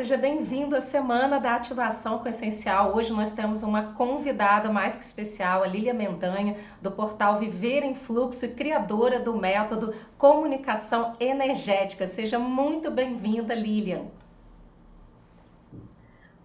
[0.00, 2.96] seja bem-vindo à Semana da Ativação com Essencial.
[2.96, 7.94] Hoje nós temos uma convidada mais que especial, a Lília Mendanha, do portal Viver em
[7.94, 12.06] Fluxo e criadora do método Comunicação Energética.
[12.06, 14.06] Seja muito bem-vinda, Lília.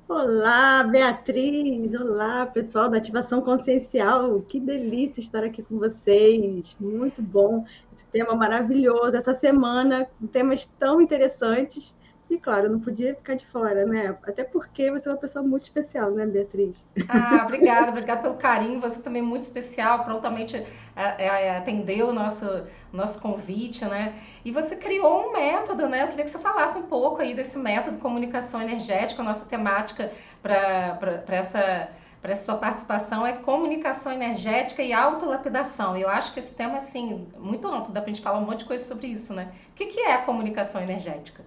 [0.06, 1.94] Olá, Beatriz!
[1.94, 4.42] Olá, pessoal da Ativação Consciencial!
[4.42, 6.76] Que delícia estar aqui com vocês!
[6.78, 7.64] Muito bom!
[7.90, 11.96] Esse tema maravilhoso, essa semana, temas tão interessantes
[12.30, 14.18] e claro, não podia ficar de fora, né?
[14.24, 16.86] Até porque você é uma pessoa muito especial, né, Beatriz?
[17.08, 18.82] Ah, obrigada, obrigada pelo carinho.
[18.82, 20.66] Você também é muito especial, prontamente é,
[20.96, 22.46] é, é, atendeu o nosso,
[22.92, 24.16] nosso convite, né?
[24.44, 26.04] E você criou um método, né?
[26.04, 29.22] Eu queria que você falasse um pouco aí desse método de comunicação energética.
[29.22, 31.90] A nossa temática para essa
[32.26, 35.96] para essa sua participação é comunicação energética e autolapidação.
[35.96, 38.60] Eu acho que esse tema, assim, muito amplo, dá para a gente falar um monte
[38.62, 39.52] de coisa sobre isso, né?
[39.70, 41.46] O que, que é a comunicação energética?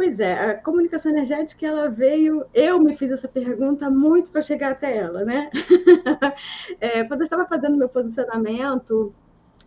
[0.00, 2.46] Pois é, a comunicação energética ela veio.
[2.54, 5.50] Eu me fiz essa pergunta muito para chegar até ela, né?
[6.80, 9.12] é, quando eu estava fazendo meu posicionamento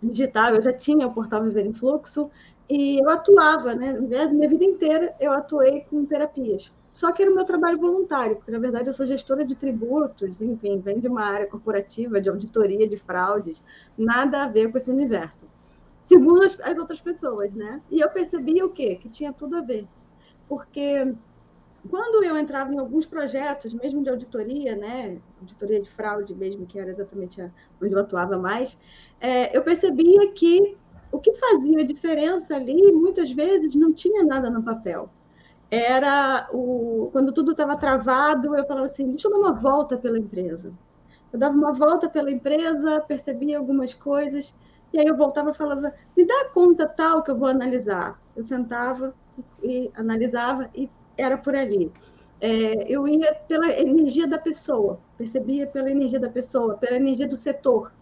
[0.02, 2.32] digital, eu já tinha o portal Viver em Fluxo
[2.68, 3.92] e eu atuava, né?
[3.92, 6.74] Aliás, minha vida inteira eu atuei com terapias.
[6.96, 10.42] Só que era o meu trabalho voluntário, porque na verdade eu sou gestora de tributos,
[10.42, 13.64] enfim, vem de uma área corporativa, de auditoria de fraudes,
[13.96, 15.46] nada a ver com esse universo.
[16.02, 17.80] Segundo as, as outras pessoas, né?
[17.92, 18.96] E eu percebia o quê?
[18.96, 19.88] Que tinha tudo a ver
[20.48, 21.14] porque
[21.90, 26.80] quando eu entrava em alguns projetos, mesmo de auditoria, né, auditoria de fraude mesmo, que
[26.80, 27.42] era exatamente
[27.82, 28.80] onde eu atuava mais,
[29.20, 30.78] é, eu percebia que
[31.12, 35.10] o que fazia a diferença ali, muitas vezes, não tinha nada no papel.
[35.70, 40.18] Era o quando tudo estava travado, eu falava assim, deixa eu dar uma volta pela
[40.18, 40.74] empresa.
[41.32, 44.56] Eu dava uma volta pela empresa, percebia algumas coisas,
[44.94, 48.20] e aí eu voltava e falava, me dá a conta tal que eu vou analisar.
[48.36, 49.16] Eu sentava,
[49.62, 51.92] e analisava e era por ali.
[52.42, 57.38] É, eu ia pela energia da pessoa, percebia pela energia da pessoa, pela energia do
[57.38, 57.94] setor,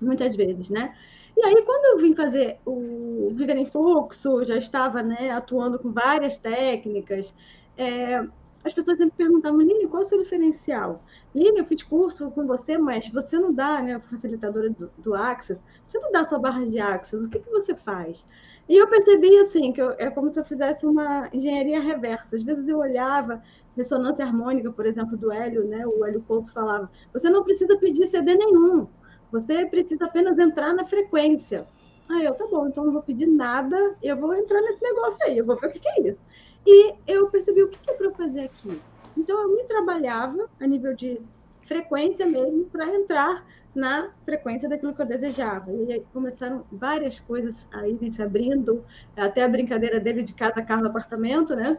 [0.00, 0.94] muitas vezes, né?
[1.36, 5.92] E aí, quando eu vim fazer o Viver em Fluxo, já estava né, atuando com
[5.92, 7.32] várias técnicas,
[7.76, 8.26] é,
[8.64, 11.02] as pessoas sempre perguntavam, Lili, qual é o seu diferencial?
[11.34, 15.62] Lili, eu fiz curso com você, mas você não dá, né, facilitadora do, do Access,
[15.86, 18.26] você não dá sua barra de Access, o que, que você faz?
[18.68, 22.36] E eu percebi assim que eu, é como se eu fizesse uma engenharia reversa.
[22.36, 23.42] Às vezes eu olhava
[23.76, 25.86] ressonância harmônica, por exemplo, do Hélio, né?
[25.86, 28.86] O Hélio Couto falava: você não precisa pedir CD nenhum,
[29.32, 31.66] você precisa apenas entrar na frequência.
[32.10, 35.38] Aí eu, tá bom, então não vou pedir nada, eu vou entrar nesse negócio aí,
[35.38, 36.22] eu vou ver o que, que é isso.
[36.66, 38.80] E eu percebi o que, que é para fazer aqui.
[39.16, 41.20] Então eu me trabalhava a nível de
[41.68, 45.70] frequência mesmo para entrar na frequência daquilo que eu desejava.
[45.70, 48.84] E aí começaram várias coisas a irem se abrindo,
[49.16, 51.78] até a brincadeira dele de casa, carro, apartamento, né?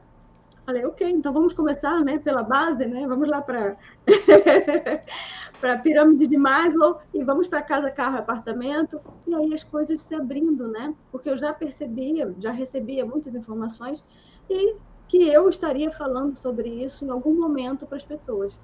[0.65, 3.05] Falei, ok, então vamos começar né, pela base, né?
[3.07, 3.75] Vamos lá para
[5.59, 9.01] para a pirâmide de Maslow e vamos para casa, carro, apartamento.
[9.27, 10.93] E aí as coisas se abrindo, né?
[11.11, 14.05] Porque eu já percebia, já recebia muitas informações
[14.49, 14.75] e
[15.07, 18.55] que eu estaria falando sobre isso em algum momento para as pessoas.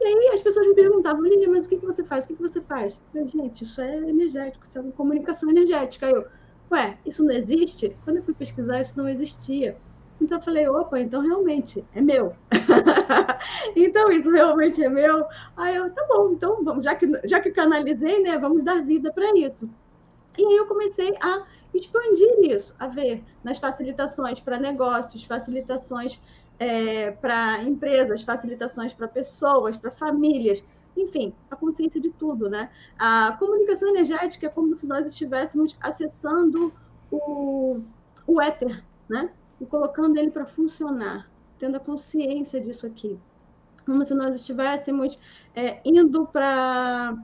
[0.00, 2.24] E aí as pessoas me perguntavam, Lívia, mas o que, que você faz?
[2.24, 2.98] O que, que você faz?
[3.14, 6.06] Eu gente, isso é energético, isso é uma comunicação energética.
[6.06, 6.26] Aí eu,
[6.72, 7.94] ué, isso não existe?
[8.04, 9.76] Quando eu fui pesquisar, isso não existia.
[10.18, 12.34] Então eu falei, opa, então realmente é meu.
[13.76, 15.26] então isso realmente é meu.
[15.54, 19.12] Aí eu, tá bom, então vamos, já que, já que canalizei, né, vamos dar vida
[19.12, 19.68] para isso.
[20.38, 21.44] E aí eu comecei a
[21.74, 26.20] expandir isso, a ver nas facilitações para negócios, facilitações
[26.60, 30.62] é, para empresas, facilitações para pessoas, para famílias,
[30.94, 32.70] enfim, a consciência de tudo, né?
[32.98, 36.70] A comunicação energética é como se nós estivéssemos acessando
[37.10, 37.80] o,
[38.26, 39.30] o éter, né?
[39.58, 43.18] E colocando ele para funcionar, tendo a consciência disso aqui.
[43.86, 45.18] Como se nós estivéssemos
[45.56, 47.16] é, indo para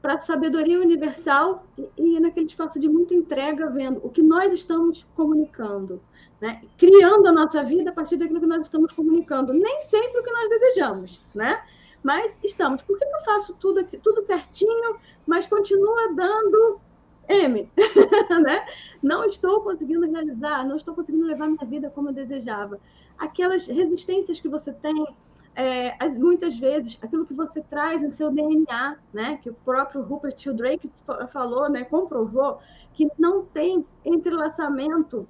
[0.00, 4.52] para a sabedoria universal e, e naquele espaço de muita entrega, vendo o que nós
[4.52, 6.00] estamos comunicando,
[6.40, 6.62] né?
[6.76, 9.52] criando a nossa vida a partir daquilo que nós estamos comunicando.
[9.52, 11.62] Nem sempre o que nós desejamos, né?
[12.02, 12.80] Mas estamos.
[12.82, 14.96] Por que eu faço tudo aqui, tudo certinho,
[15.26, 16.80] mas continua dando
[17.28, 17.70] M?
[18.42, 18.66] né?
[19.02, 22.80] Não estou conseguindo realizar, não estou conseguindo levar minha vida como eu desejava.
[23.18, 24.94] Aquelas resistências que você tem,
[25.58, 29.38] é, as, muitas vezes, aquilo que você traz em seu DNA, né?
[29.42, 30.88] que o próprio Rupert Sheldrake
[31.32, 31.82] falou, né?
[31.82, 32.60] comprovou,
[32.94, 35.26] que não tem entrelaçamento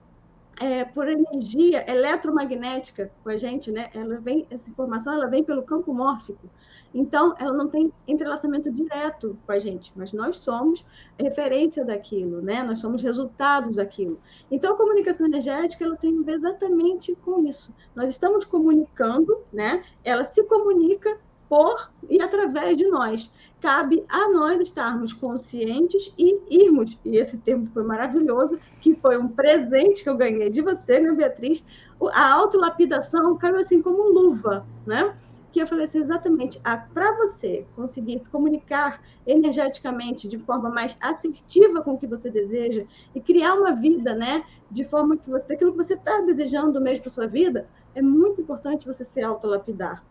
[0.61, 3.91] é, por energia eletromagnética com a gente, né?
[3.95, 6.49] Ela vem, essa informação ela vem pelo campo mórfico.
[6.93, 10.85] Então, ela não tem entrelaçamento direto com a gente, mas nós somos
[11.19, 12.63] referência daquilo, né?
[12.63, 14.19] Nós somos resultados daquilo.
[14.51, 17.75] Então, a comunicação energética ela tem a ver exatamente com isso.
[17.95, 19.85] Nós estamos comunicando, né?
[20.03, 23.31] Ela se comunica por e através de nós.
[23.61, 29.27] Cabe a nós estarmos conscientes e irmos, e esse termo foi maravilhoso, que foi um
[29.27, 31.65] presente que eu ganhei de você, minha Beatriz,
[32.13, 35.17] a autolapidação caiu assim como luva, né?
[35.51, 36.61] Que eu falei assim, exatamente,
[36.95, 42.85] para você conseguir se comunicar energeticamente de forma mais assertiva com o que você deseja
[43.13, 47.03] e criar uma vida, né, de forma que você, aquilo que você está desejando mesmo
[47.03, 50.05] para sua vida, é muito importante você se autolapidar.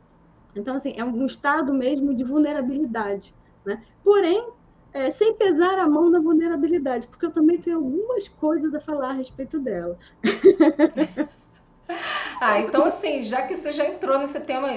[0.56, 3.34] Então, assim, é um estado mesmo de vulnerabilidade.
[3.66, 3.84] Né?
[4.04, 4.50] Porém,
[4.94, 9.12] é, sem pesar a mão na vulnerabilidade, porque eu também tenho algumas coisas a falar
[9.12, 9.98] a respeito dela.
[12.40, 14.70] Ah, então assim, já que você já entrou nesse tema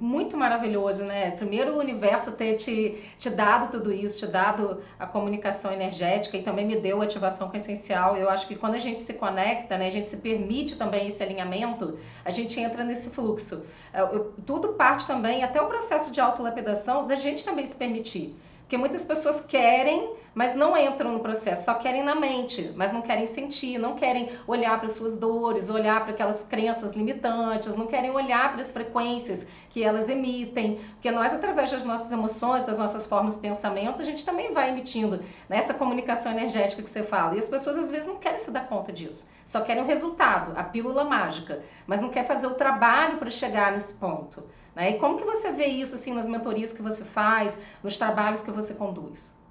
[0.00, 1.32] muito maravilhoso, né?
[1.32, 6.42] Primeiro o universo ter te, te dado tudo isso, te dado a comunicação energética e
[6.42, 8.16] também me deu a ativação com essencial.
[8.16, 11.22] Eu acho que quando a gente se conecta, né, a gente se permite também esse
[11.22, 13.62] alinhamento, a gente entra nesse fluxo.
[13.92, 18.34] Eu, tudo parte também, até o processo de autolapidação, da gente também se permitir.
[18.62, 23.02] Porque muitas pessoas querem, mas não entram no processo, só querem na mente, mas não
[23.02, 28.10] querem sentir, não querem olhar para suas dores, olhar para aquelas crenças limitantes, não querem
[28.10, 33.06] olhar para as frequências que elas emitem, porque nós, através das nossas emoções, das nossas
[33.06, 37.34] formas de pensamento, a gente também vai emitindo nessa comunicação energética que você fala.
[37.34, 40.52] E as pessoas às vezes não querem se dar conta disso, só querem o resultado,
[40.56, 44.42] a pílula mágica, mas não quer fazer o trabalho para chegar nesse ponto.
[44.74, 44.92] Né?
[44.92, 48.50] E como que você vê isso assim nas mentorias que você faz, nos trabalhos que
[48.50, 49.41] você conduz?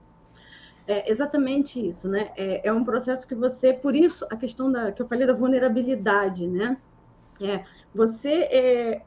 [0.88, 2.32] É exatamente isso, né?
[2.36, 5.34] É, é, um processo que você, por isso a questão da que eu falei da
[5.34, 6.78] vulnerabilidade, né?
[7.40, 7.64] É,
[7.94, 9.02] você é,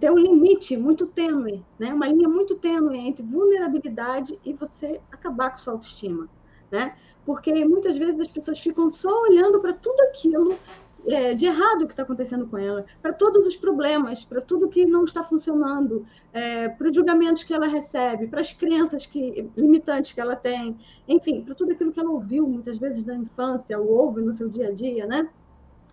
[0.00, 1.92] tem um limite muito tênue, né?
[1.92, 6.28] Uma linha muito tênue entre vulnerabilidade e você acabar com sua autoestima,
[6.70, 6.96] né?
[7.24, 10.56] Porque muitas vezes as pessoas ficam só olhando para tudo aquilo
[11.08, 14.84] é, de errado que está acontecendo com ela, para todos os problemas, para tudo que
[14.84, 20.12] não está funcionando, é, para os julgamentos que ela recebe, para as crenças que, limitantes
[20.12, 20.76] que ela tem,
[21.06, 24.48] enfim, para tudo aquilo que ela ouviu muitas vezes na infância, ou ouve no seu
[24.48, 25.28] dia a dia, né?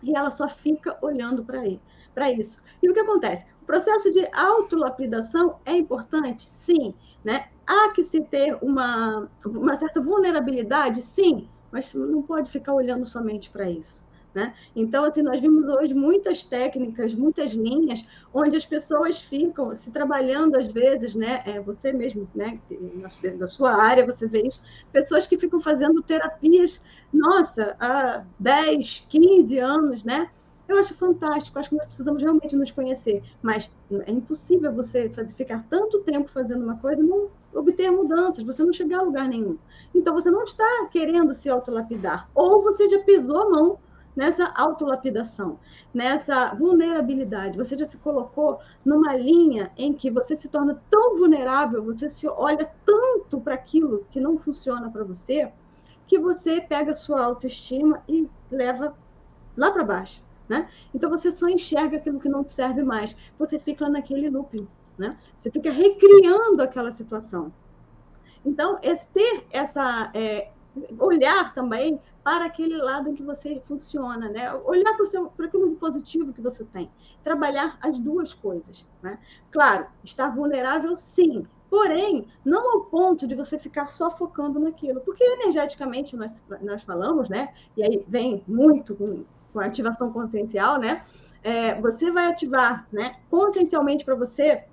[0.02, 2.62] E ela só fica olhando para isso.
[2.82, 3.46] E o que acontece?
[3.62, 6.50] O processo de autolapidação é importante?
[6.50, 6.94] Sim.
[7.24, 7.48] Né?
[7.66, 11.02] Há que se ter uma, uma certa vulnerabilidade?
[11.02, 14.06] Sim, mas não pode ficar olhando somente para isso.
[14.34, 14.54] Né?
[14.76, 18.04] Então, assim, nós vimos hoje muitas técnicas, muitas linhas,
[18.34, 21.44] onde as pessoas ficam se trabalhando, às vezes, né?
[21.46, 22.60] É, você mesmo, né?
[23.38, 26.82] na sua área, você vê isso, pessoas que ficam fazendo terapias,
[27.14, 30.30] nossa, há 10, 15 anos, né?
[30.68, 33.70] Eu acho fantástico, acho que nós precisamos realmente nos conhecer, mas
[34.08, 38.64] é impossível você fazer, ficar tanto tempo fazendo uma coisa e não obter mudanças, você
[38.64, 39.58] não chegar a lugar nenhum.
[39.94, 43.80] Então, você não está querendo se autolapidar, ou você já pisou a mão
[44.16, 45.60] nessa autolapidação,
[45.94, 47.58] nessa vulnerabilidade.
[47.58, 52.28] Você já se colocou numa linha em que você se torna tão vulnerável, você se
[52.28, 55.52] olha tanto para aquilo que não funciona para você,
[56.06, 58.96] que você pega sua autoestima e leva
[59.58, 60.24] lá para baixo.
[60.48, 60.70] Né?
[60.94, 63.16] Então você só enxerga aquilo que não te serve mais.
[63.40, 64.68] Você fica naquele looping.
[64.98, 65.18] Né?
[65.40, 67.52] Você fica recriando aquela situação.
[68.46, 68.78] Então,
[69.14, 70.52] ter essa é,
[71.00, 74.54] olhar também para aquele lado em que você funciona, né?
[74.66, 74.96] Olhar
[75.36, 76.90] para, aquilo positivo que você tem.
[77.24, 79.20] Trabalhar as duas coisas, né?
[79.52, 81.46] Claro, estar vulnerável, sim.
[81.70, 85.02] Porém, não ao ponto de você ficar só focando naquilo.
[85.02, 87.54] Porque energeticamente nós, nós falamos, né?
[87.76, 91.04] E aí vem muito com, com a ativação consciencial, né?
[91.44, 93.18] É, você vai ativar, né?
[93.30, 94.64] Consciencialmente para você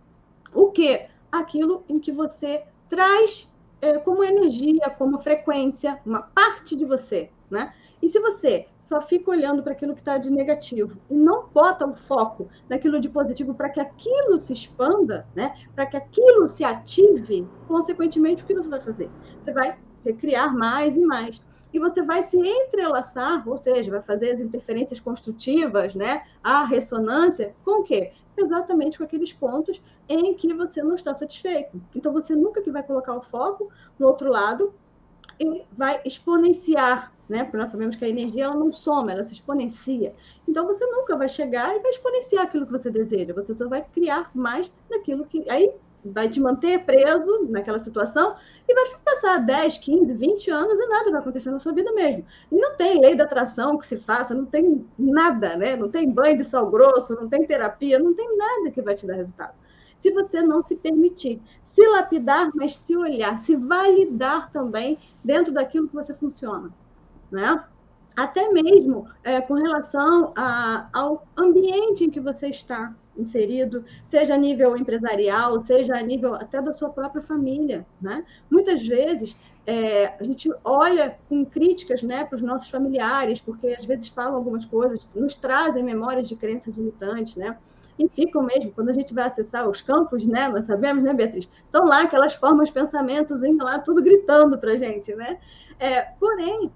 [0.52, 1.07] o que?
[1.33, 7.73] Aquilo em que você traz é, como energia, como frequência, uma parte de você, né?
[8.02, 11.87] E se você só fica olhando para aquilo que está de negativo e não bota
[11.87, 15.54] o foco naquilo de positivo para que aquilo se expanda, né?
[15.75, 19.11] Para que aquilo se ative, consequentemente, o que você vai fazer?
[19.40, 21.42] Você vai recriar mais e mais.
[21.73, 26.23] E você vai se entrelaçar, ou seja, vai fazer as interferências construtivas, né?
[26.42, 28.12] A ressonância, com o quê?
[28.37, 31.80] exatamente com aqueles pontos em que você não está satisfeito.
[31.95, 34.73] Então, você nunca que vai colocar o foco no outro lado
[35.40, 37.44] e vai exponenciar, né?
[37.44, 40.14] Porque nós sabemos que a energia ela não soma, ela se exponencia.
[40.47, 43.32] Então, você nunca vai chegar e vai exponenciar aquilo que você deseja.
[43.32, 45.49] Você só vai criar mais daquilo que...
[45.49, 45.73] Aí,
[46.04, 48.35] vai te manter preso naquela situação
[48.66, 52.25] e vai passar 10, 15, 20 anos e nada vai acontecer na sua vida mesmo.
[52.50, 55.76] E não tem lei da atração que se faça, não tem nada, né?
[55.76, 59.06] Não tem banho de sal grosso, não tem terapia, não tem nada que vai te
[59.06, 59.54] dar resultado.
[60.00, 65.87] Se você não se permitir se lapidar, mas se olhar, se validar também dentro daquilo
[65.87, 66.71] que você funciona,
[67.30, 67.64] né?
[68.16, 74.37] Até mesmo é, com relação a, ao ambiente em que você está, inserido, seja a
[74.37, 77.87] nível empresarial, seja a nível até da sua própria família.
[78.00, 78.25] Né?
[78.50, 83.85] Muitas vezes é, a gente olha com críticas né, para os nossos familiares, porque às
[83.85, 87.57] vezes falam algumas coisas, nos trazem memórias de crenças limitantes, né?
[87.99, 90.49] E ficam mesmo, quando a gente vai acessar os campos, né?
[90.49, 91.49] Nós sabemos, né, Beatriz?
[91.64, 95.38] Estão lá aquelas formas, pensamentos, lá, tudo gritando para a gente, né?
[95.78, 96.70] É, porém,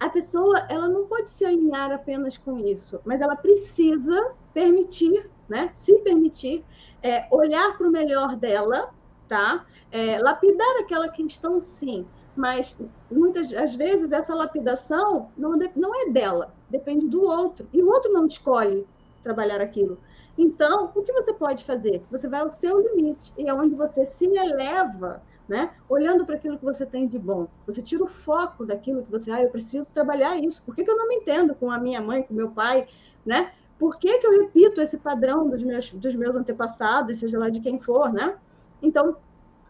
[0.00, 5.70] a pessoa ela não pode se alinhar apenas com isso, mas ela precisa permitir né?
[5.74, 6.64] Se permitir
[7.02, 8.92] é, olhar para o melhor dela,
[9.26, 9.64] tá?
[9.90, 12.76] É, lapidar aquela questão, sim, mas
[13.10, 18.12] muitas às vezes essa lapidação não, não é dela, depende do outro, e o outro
[18.12, 18.86] não escolhe
[19.22, 19.98] trabalhar aquilo.
[20.38, 22.00] Então, o que você pode fazer?
[22.12, 25.72] Você vai ao seu limite, e é onde você se eleva, né?
[25.88, 27.48] Olhando para aquilo que você tem de bom.
[27.66, 30.62] Você tira o foco daquilo que você, ah, eu preciso trabalhar isso.
[30.62, 32.86] Por que, que eu não me entendo com a minha mãe, com meu pai,
[33.26, 33.52] né?
[33.80, 37.60] Por que, que eu repito esse padrão dos meus, dos meus antepassados, seja lá de
[37.60, 38.36] quem for, né?
[38.80, 39.16] Então,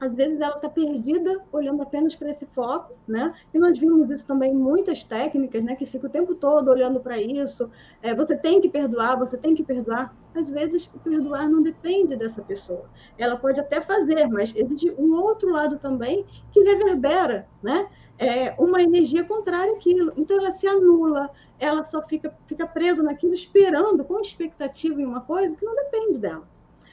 [0.01, 3.35] às vezes ela está perdida olhando apenas para esse foco, né?
[3.53, 5.75] E nós vimos isso também em muitas técnicas, né?
[5.75, 7.71] Que fica o tempo todo olhando para isso.
[8.03, 10.15] É, você tem que perdoar, você tem que perdoar.
[10.35, 12.89] Às vezes perdoar não depende dessa pessoa.
[13.17, 17.89] Ela pode até fazer, mas existe um outro lado também que reverbera, né?
[18.19, 20.13] É uma energia contrária àquilo.
[20.17, 25.21] Então ela se anula, ela só fica, fica presa naquilo, esperando, com expectativa em uma
[25.21, 26.47] coisa que não depende dela.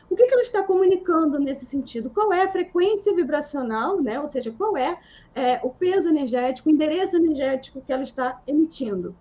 [0.09, 2.09] O que, que ela está comunicando nesse sentido?
[2.09, 4.19] Qual é a frequência vibracional, né?
[4.19, 4.97] ou seja, qual é,
[5.33, 9.15] é o peso energético, o endereço energético que ela está emitindo?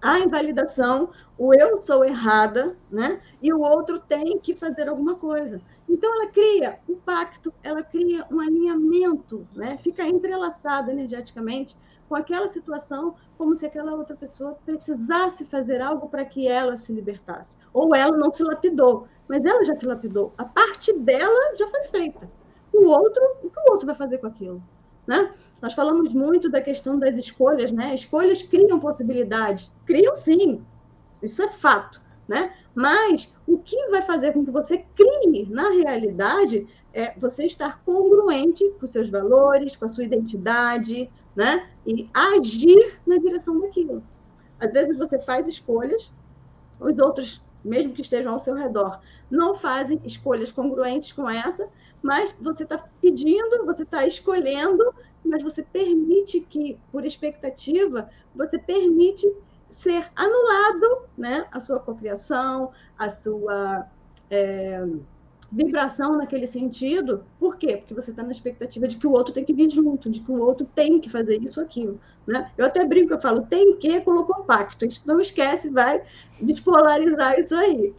[0.00, 3.20] a invalidação, o eu sou errada, né?
[3.42, 5.60] E o outro tem que fazer alguma coisa.
[5.88, 9.78] Então ela cria um pacto, ela cria um alinhamento, né?
[9.82, 11.76] Fica entrelaçada energeticamente
[12.08, 16.92] com aquela situação, como se aquela outra pessoa precisasse fazer algo para que ela se
[16.92, 17.56] libertasse.
[17.72, 20.32] Ou ela não se lapidou, mas ela já se lapidou.
[20.38, 22.30] A parte dela já foi feita.
[22.72, 24.62] O outro, o que o outro vai fazer com aquilo?
[25.06, 25.32] Né?
[25.60, 27.94] Nós falamos muito da questão das escolhas, né?
[27.94, 29.72] Escolhas criam possibilidades.
[29.84, 30.64] Criam sim,
[31.22, 32.00] isso é fato.
[32.28, 32.52] Né?
[32.74, 38.68] Mas o que vai fazer com que você crie na realidade é você estar congruente
[38.80, 41.68] com seus valores, com a sua identidade, né?
[41.86, 44.02] E agir na direção daquilo.
[44.58, 46.12] Às vezes você faz escolhas,
[46.80, 49.00] os outros mesmo que estejam ao seu redor,
[49.30, 51.68] não fazem escolhas congruentes com essa,
[52.00, 59.30] mas você está pedindo, você está escolhendo, mas você permite que, por expectativa, você permite
[59.68, 63.86] ser anulado né, a sua cocriação, a sua.
[64.30, 64.84] É,
[65.50, 67.24] vibração naquele sentido.
[67.38, 67.76] Por quê?
[67.76, 70.30] Porque você está na expectativa de que o outro tem que vir junto, de que
[70.30, 72.00] o outro tem que fazer isso ou aquilo.
[72.26, 72.50] Né?
[72.56, 74.84] Eu até brinco, eu falo, tem que, colocou pacto.
[74.84, 76.02] A gente não esquece, vai
[76.40, 77.94] despolarizar isso aí.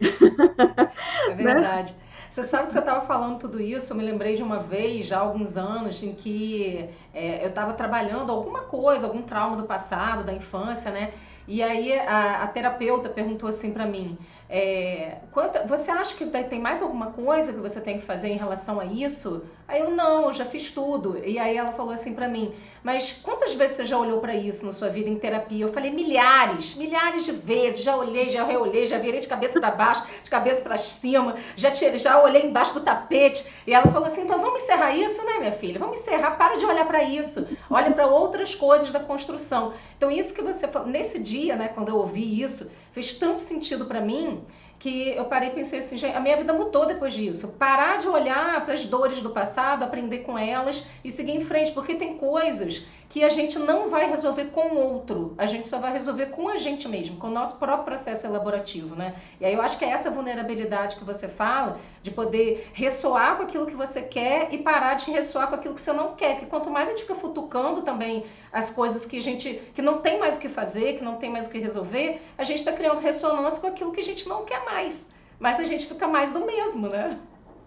[1.30, 1.92] É verdade.
[1.92, 1.98] Né?
[2.30, 5.16] Você sabe que você estava falando tudo isso, eu me lembrei de uma vez, já
[5.16, 10.22] há alguns anos, em que é, eu estava trabalhando alguma coisa, algum trauma do passado,
[10.22, 11.12] da infância, né?
[11.48, 14.18] E aí a, a terapeuta perguntou assim para mim:
[14.50, 18.36] é, quanta, você acha que tem mais alguma coisa que você tem que fazer em
[18.38, 19.42] relação a isso?
[19.66, 21.18] Aí eu não, eu já fiz tudo.
[21.22, 24.64] E aí ela falou assim para mim: "Mas quantas vezes você já olhou para isso
[24.64, 27.82] na sua vida em terapia?" Eu falei: "Milhares, milhares de vezes.
[27.82, 31.70] Já olhei, já reolhei, já virei de cabeça para baixo, de cabeça para cima, já
[31.70, 33.44] tirei, já olhei embaixo do tapete".
[33.66, 35.78] E ela falou assim: "Então vamos encerrar isso, né, minha filha?
[35.78, 36.38] Vamos encerrar.
[36.38, 37.46] Para de olhar para isso.
[37.68, 39.74] Olha para outras coisas da construção".
[39.98, 44.00] Então isso que você nesse dia, né, quando eu ouvi isso, fez tanto sentido para
[44.00, 44.40] mim
[44.76, 47.48] que eu parei e pensei assim, a minha vida mudou depois disso.
[47.58, 51.72] Parar de olhar para as dores do passado, aprender com elas e seguir em frente,
[51.72, 55.78] porque tem coisas que a gente não vai resolver com o outro, a gente só
[55.78, 59.14] vai resolver com a gente mesmo, com o nosso próprio processo elaborativo, né?
[59.40, 63.44] E aí eu acho que é essa vulnerabilidade que você fala, de poder ressoar com
[63.44, 66.46] aquilo que você quer e parar de ressoar com aquilo que você não quer, porque
[66.46, 70.18] quanto mais a gente fica futucando também as coisas que a gente, que não tem
[70.18, 73.00] mais o que fazer, que não tem mais o que resolver, a gente está criando
[73.00, 75.10] ressonância com aquilo que a gente não quer mais,
[75.40, 77.18] mas a gente fica mais do mesmo, né?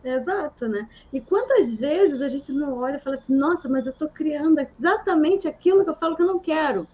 [0.03, 0.89] Exato, né?
[1.13, 4.59] E quantas vezes a gente não olha e fala assim, nossa, mas eu estou criando
[4.59, 6.87] exatamente aquilo que eu falo que eu não quero.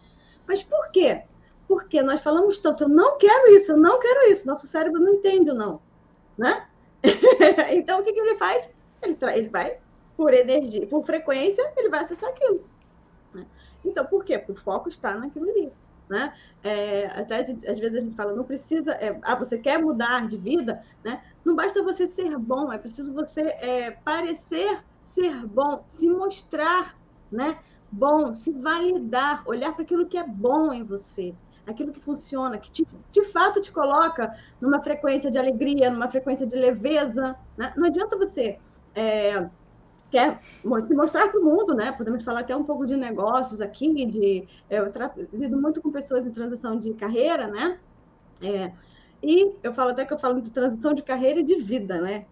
[0.47, 1.23] Mas por quê?
[1.67, 4.47] Porque nós falamos tanto, eu não quero isso, eu não quero isso.
[4.47, 5.81] Nosso cérebro não entende não,
[6.37, 6.67] né?
[7.71, 8.69] então, o que, que ele faz?
[9.01, 9.77] ele, ele vai,
[10.15, 12.63] por energia, por frequência, ele vai acessar aquilo.
[13.33, 13.45] Né?
[13.85, 14.37] Então, por quê?
[14.37, 15.71] Porque o foco está naquilo ali.
[16.09, 16.33] Né?
[16.63, 20.37] É, até às vezes a gente fala, não precisa, é, ah, você quer mudar de
[20.37, 21.21] vida, né?
[21.47, 26.99] Não basta você ser bom, é preciso você é, parecer ser bom, se mostrar,
[27.31, 27.57] né?
[27.89, 31.33] Bom, se validar, olhar para aquilo que é bom em você,
[31.65, 36.45] aquilo que funciona, que te, de fato te coloca numa frequência de alegria, numa frequência
[36.45, 37.33] de leveza.
[37.55, 37.71] Né?
[37.77, 38.59] Não adianta você
[38.93, 39.49] é,
[40.11, 41.93] quer se mostrar para o mundo, né?
[41.93, 46.27] Podemos falar até um pouco de negócios aqui, de eu trato, lido muito com pessoas
[46.27, 47.79] em transição de carreira, né?
[48.41, 48.73] É,
[49.21, 52.27] e eu falo até que eu falo de transição de carreira e de vida, né?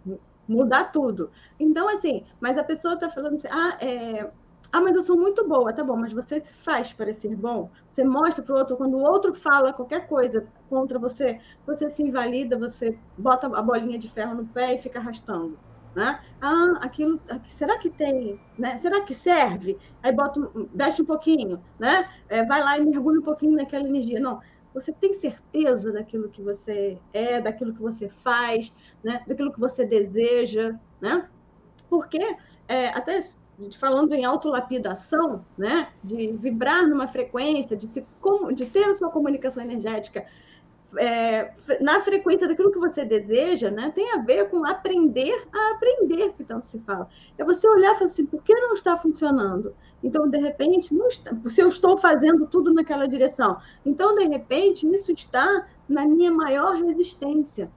[0.47, 1.31] Mudar tudo.
[1.59, 4.31] Então, assim, mas a pessoa está falando assim, ah, é,
[4.71, 8.03] ah, mas eu sou muito boa, tá bom, mas você se faz parecer bom, você
[8.03, 12.59] mostra para o outro, quando o outro fala qualquer coisa contra você, você se invalida,
[12.59, 15.57] você bota a bolinha de ferro no pé e fica arrastando.
[15.95, 16.19] Né?
[16.41, 18.77] Ah, aquilo, será que tem, né?
[18.79, 19.79] Será que serve?
[20.03, 20.41] Aí bota,
[20.73, 22.09] deixa um pouquinho, né?
[22.27, 24.19] É, vai lá e mergulha um pouquinho naquela energia.
[24.19, 24.41] Não,
[24.75, 29.23] você tem certeza daquilo que você é, daquilo que você faz, né?
[29.25, 31.27] Daquilo que você deseja, né?
[31.89, 32.19] Porque
[32.67, 33.21] é, até
[33.79, 38.05] falando em autolapidação, né, de vibrar numa frequência, de, se,
[38.53, 40.25] de ter a sua comunicação energética
[40.97, 46.33] é, na frequência daquilo que você deseja, né, tem a ver com aprender a aprender,
[46.33, 47.09] que tanto se fala.
[47.37, 49.75] É você olhar e falar assim, por que não está funcionando?
[50.03, 53.57] Então, de repente, não está, se eu estou fazendo tudo naquela direção.
[53.85, 57.71] Então, de repente, isso está na minha maior resistência,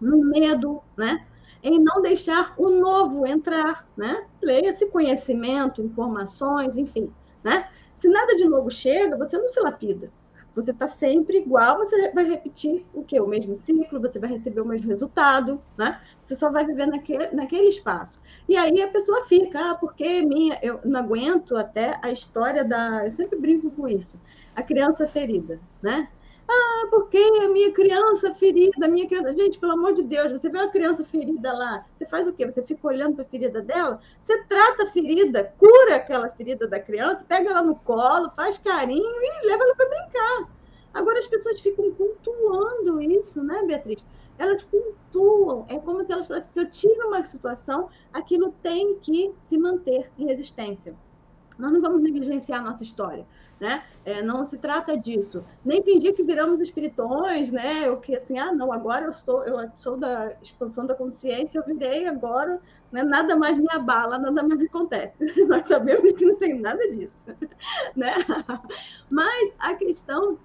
[0.00, 1.26] no medo, né?
[1.62, 4.24] em não deixar o novo entrar, né?
[4.42, 7.12] Leia-se conhecimento, informações, enfim,
[7.44, 7.68] né?
[7.94, 10.10] Se nada de novo chega, você não se lapida.
[10.54, 13.20] Você está sempre igual, você vai repetir o quê?
[13.20, 16.00] O mesmo ciclo, você vai receber o mesmo resultado, né?
[16.22, 18.20] Você só vai viver naquele, naquele espaço.
[18.48, 23.04] E aí a pessoa fica, ah, porque minha, eu não aguento até a história da.
[23.04, 24.20] Eu sempre brinco com isso.
[24.54, 26.08] A criança ferida, né?
[26.52, 29.32] Ah, porque a minha criança ferida, minha criança.
[29.34, 32.44] Gente, pelo amor de Deus, você vê uma criança ferida lá, você faz o quê?
[32.44, 34.00] Você fica olhando para a ferida dela?
[34.20, 39.00] Você trata a ferida, cura aquela ferida da criança, pega ela no colo, faz carinho
[39.00, 40.50] e leva ela para brincar.
[40.92, 44.04] Agora as pessoas ficam cultuando isso, né, Beatriz?
[44.36, 45.66] Elas cultuam.
[45.68, 50.10] É como se elas falassem: se eu tive uma situação, aquilo tem que se manter
[50.18, 50.96] em existência.
[51.56, 53.24] Nós não vamos negligenciar a nossa história.
[53.60, 53.82] Né?
[54.06, 55.44] É, não se trata disso.
[55.62, 57.90] Nem fingir que viramos espiritões, né?
[57.90, 61.66] O que assim, ah, não, agora eu sou, eu sou da expansão da consciência, eu
[61.66, 62.58] virei agora,
[62.90, 63.02] né?
[63.02, 65.14] nada mais me abala, nada mais me acontece.
[65.46, 67.36] Nós sabemos que não tem nada disso,
[67.94, 68.14] né?
[69.12, 70.38] Mas a questão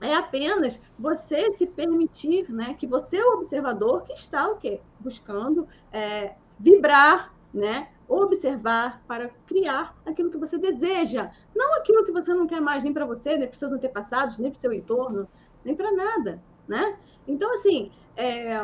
[0.00, 2.74] é apenas você se permitir, né?
[2.74, 4.80] Que você é o observador que está o quê?
[5.00, 7.88] Buscando é, vibrar, né?
[8.08, 11.30] Observar, para criar aquilo que você deseja.
[11.54, 14.50] Não aquilo que você não quer mais nem para você, nem para seus antepassados, nem
[14.50, 15.28] para o seu entorno,
[15.64, 16.96] nem para nada, né?
[17.26, 18.54] Então, assim, é,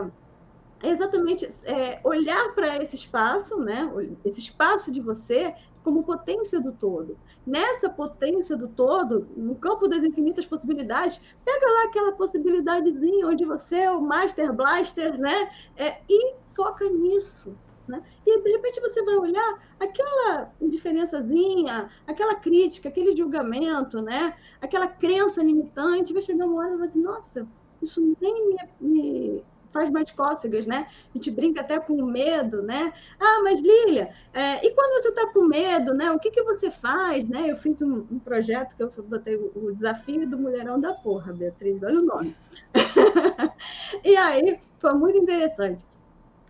[0.83, 3.91] é exatamente é, olhar para esse espaço, né?
[4.25, 7.17] Esse espaço de você como potência do todo.
[7.47, 13.81] Nessa potência do todo, no campo das infinitas possibilidades, pega lá aquela possibilidadezinha onde você
[13.81, 15.51] é o Master Blaster, né?
[15.77, 17.55] É, e foca nisso.
[17.87, 18.03] Né?
[18.27, 24.35] E de repente você vai olhar aquela indiferençazinha, aquela crítica, aquele julgamento, né?
[24.61, 27.47] aquela crença limitante, vai chegar uma hora e vai assim, nossa,
[27.83, 29.45] isso nem me, me,
[29.75, 30.87] faz mais cócegas, né?
[31.13, 32.93] A gente brinca até com medo, né?
[33.21, 36.13] Ah, mas Lília, é, e quando você está com medo, né?
[36.13, 37.51] O que, que você faz, né?
[37.51, 41.33] Eu fiz um, um projeto que eu botei o, o, desafio do mulherão da porra,
[41.33, 42.37] Beatriz, olha o nome.
[44.05, 45.85] e aí foi muito interessante.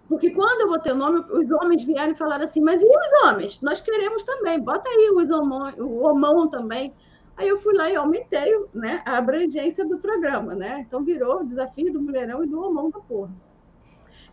[0.08, 3.24] Porque quando eu botei o nome, os homens vieram e falaram assim, mas e os
[3.24, 3.60] homens?
[3.62, 6.92] Nós queremos também, bota aí os homão, o homão também.
[7.36, 10.84] Aí eu fui lá e aumentei né, a abrangência do programa, né?
[10.86, 13.32] Então virou o desafio do mulherão e do homão da porra.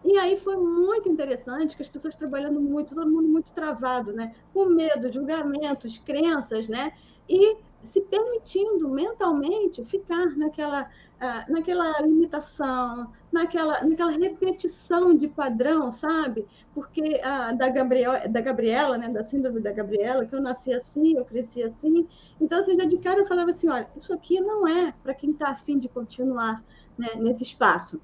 [0.04, 4.36] E aí foi muito interessante que as pessoas trabalhando muito, todo mundo muito travado, né?
[4.54, 6.92] Com medo, julgamentos, crenças, né?
[7.30, 10.90] E se permitindo mentalmente ficar naquela
[11.24, 16.48] ah, naquela limitação, naquela, naquela repetição de padrão, sabe?
[16.74, 21.16] Porque ah, da, Gabriel, da Gabriela, né, da síndrome da Gabriela, que eu nasci assim,
[21.16, 22.08] eu cresci assim.
[22.40, 25.30] Então, assim, já de cara eu falava assim, olha, isso aqui não é para quem
[25.30, 26.64] está afim de continuar
[26.98, 28.02] né, nesse espaço.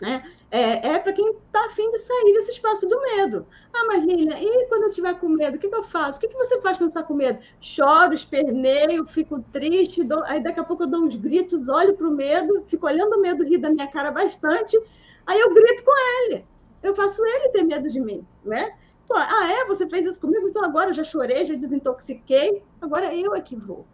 [0.00, 0.24] Né?
[0.50, 3.46] É, é para quem está afim de sair desse espaço do medo.
[3.72, 6.18] Ah, mas Lilian, e quando eu estiver com medo, o que, que eu faço?
[6.18, 7.38] O que, que você faz quando está com medo?
[7.60, 10.24] Choro, esperneio, fico triste, dou...
[10.24, 13.20] aí daqui a pouco eu dou uns gritos, olho para o medo, fico olhando o
[13.20, 14.76] medo rir da minha cara bastante,
[15.24, 15.92] aí eu grito com
[16.24, 16.44] ele.
[16.82, 18.76] Eu faço ele ter medo de mim, né?
[19.06, 19.64] Pô, ah, é?
[19.66, 20.48] Você fez isso comigo?
[20.48, 23.86] Então agora eu já chorei, já desintoxiquei, agora eu é que vou.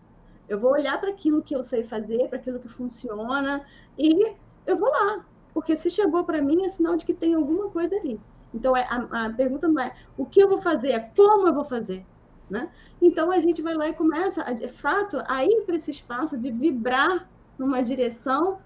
[0.49, 3.65] Eu vou olhar para aquilo que eu sei fazer, para aquilo que funciona,
[3.99, 4.33] e
[4.67, 5.27] eu vou lá.
[5.59, 8.21] Porque se chegou para mim, é sinal de que tem alguma coisa ali.
[8.55, 11.53] Então, é, a, a pergunta não é o que eu vou fazer, é como eu
[11.53, 12.07] vou fazer.
[12.49, 12.71] Né?
[13.03, 16.53] Então, a gente vai lá e começa, de fato, a ir para esse espaço de
[16.53, 18.61] vibrar numa direção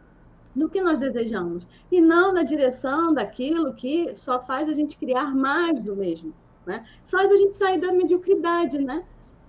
[0.54, 5.34] do que nós desejamos, e não na direção daquilo que só faz a gente criar
[5.34, 6.34] mais do mesmo.
[6.66, 6.86] Né?
[7.06, 9.02] Faz a gente sair da mediocridade, né?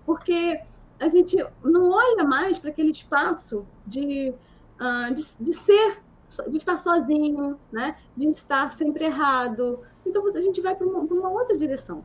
[0.05, 0.61] porque
[0.97, 4.33] a gente não olha mais para aquele espaço de,
[4.79, 6.01] uh, de, de, ser,
[6.49, 7.95] de estar sozinho, né?
[8.15, 9.81] de estar sempre errado.
[10.05, 12.03] Então, a gente vai para uma, uma outra direção.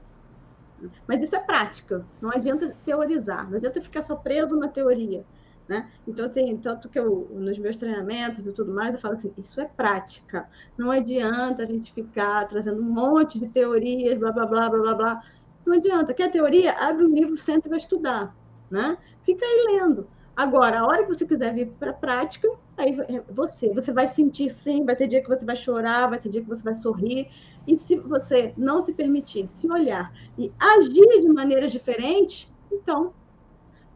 [1.07, 5.25] Mas isso é prática, não adianta teorizar, não adianta ficar só preso na teoria.
[5.69, 5.91] Né?
[6.07, 9.61] Então, assim, tanto que eu, nos meus treinamentos e tudo mais, eu falo assim, isso
[9.61, 10.49] é prática.
[10.79, 14.95] Não adianta a gente ficar trazendo um monte de teorias, blá, blá, blá, blá, blá,
[14.95, 15.23] blá.
[15.67, 16.15] Não adianta.
[16.15, 16.73] Quer teoria?
[16.73, 18.35] Abre um livro, senta e vai estudar.
[18.71, 18.97] Né?
[19.25, 20.09] Fica aí lendo.
[20.35, 22.97] Agora, a hora que você quiser vir para a prática, aí
[23.29, 26.41] você, você vai sentir sim, vai ter dia que você vai chorar, vai ter dia
[26.41, 27.29] que você vai sorrir.
[27.67, 33.13] E se você não se permitir se olhar e agir de maneiras diferentes, então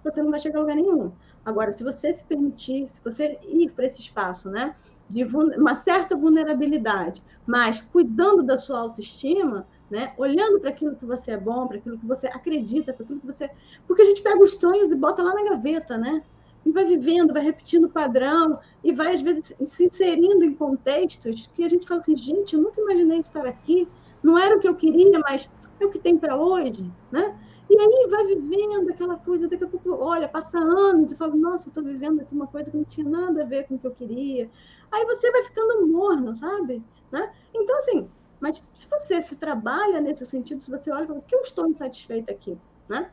[0.02, 1.12] você não vai chegar a lugar nenhum.
[1.44, 4.74] Agora, se você se permitir, se você ir para esse espaço, né,
[5.08, 11.32] de uma certa vulnerabilidade, mas cuidando da sua autoestima, né, olhando para aquilo que você
[11.32, 13.50] é bom, para aquilo que você acredita, para aquilo que você,
[13.86, 16.22] porque a gente pega os sonhos e bota lá na gaveta, né?
[16.64, 21.48] E vai vivendo, vai repetindo o padrão e vai às vezes se inserindo em contextos
[21.54, 23.88] que a gente fala assim, gente, eu nunca imaginei estar aqui,
[24.22, 25.48] não era o que eu queria, mas
[25.80, 27.36] é o que tem para hoje, né?
[27.68, 31.68] E aí vai vivendo aquela coisa, daqui a pouco, olha, passa anos e fala, nossa,
[31.68, 33.86] eu estou vivendo aqui uma coisa que não tinha nada a ver com o que
[33.86, 34.50] eu queria.
[34.90, 36.82] Aí você vai ficando morno, sabe?
[37.10, 37.32] Né?
[37.54, 38.08] Então, assim,
[38.40, 42.32] mas se você se trabalha nesse sentido, se você olha, o que eu estou insatisfeita
[42.32, 42.58] aqui?
[42.88, 43.10] Né?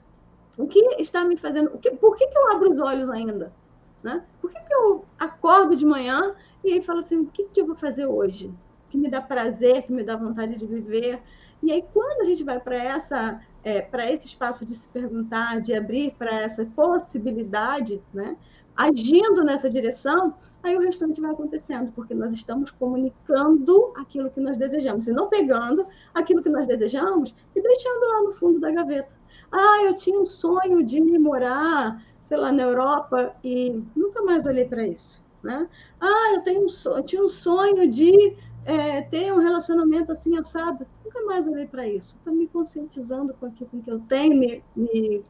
[0.60, 3.52] O que está me fazendo, que, por que, que eu abro os olhos ainda?
[4.04, 4.24] Né?
[4.42, 7.66] Por que, que eu acordo de manhã e aí falo assim, o que, que eu
[7.66, 8.54] vou fazer hoje?
[8.90, 11.22] Que me dá prazer, que me dá vontade de viver.
[11.64, 15.62] E aí, quando a gente vai para essa é, para esse espaço de se perguntar,
[15.62, 18.36] de abrir para essa possibilidade, né?
[18.76, 24.58] agindo nessa direção, aí o restante vai acontecendo, porque nós estamos comunicando aquilo que nós
[24.58, 29.19] desejamos, e não pegando aquilo que nós desejamos e deixando lá no fundo da gaveta.
[29.52, 34.66] Ah, eu tinha um sonho de morar, sei lá, na Europa e nunca mais olhei
[34.66, 35.24] para isso.
[35.42, 35.68] Né?
[36.00, 38.36] Ah, eu, tenho um, eu tinha um sonho de
[38.66, 40.86] é, ter um relacionamento assim assado.
[41.04, 42.18] Nunca mais olhei para isso.
[42.18, 45.24] Estou me conscientizando com aquilo que eu tenho, me, me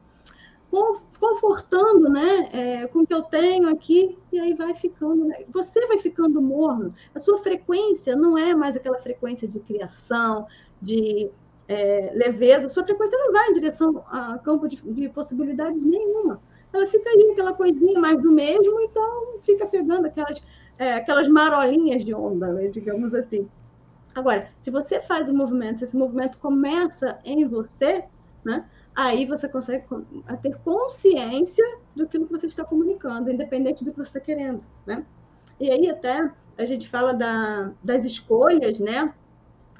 [1.20, 5.26] confortando né, é, com o que eu tenho aqui, e aí vai ficando.
[5.26, 5.44] Né?
[5.50, 6.94] Você vai ficando morno.
[7.14, 10.48] A sua frequência não é mais aquela frequência de criação,
[10.82, 11.30] de
[11.70, 12.68] é, leveza.
[12.68, 16.42] Sua frequência não vai em direção a campo de, de possibilidade nenhuma.
[16.74, 20.42] Ela fica aí, aquela coisinha mais do mesmo, então fica pegando aquelas
[20.80, 23.48] é, aquelas marolinhas de onda, né, digamos assim.
[24.16, 28.06] Agora, se você faz o movimento, se esse movimento começa em você,
[28.44, 29.86] né, aí você consegue
[30.42, 34.62] ter consciência do que você está comunicando, independente do que você está querendo.
[34.86, 35.06] Né?
[35.60, 39.14] E aí até a gente fala da, das escolhas, né?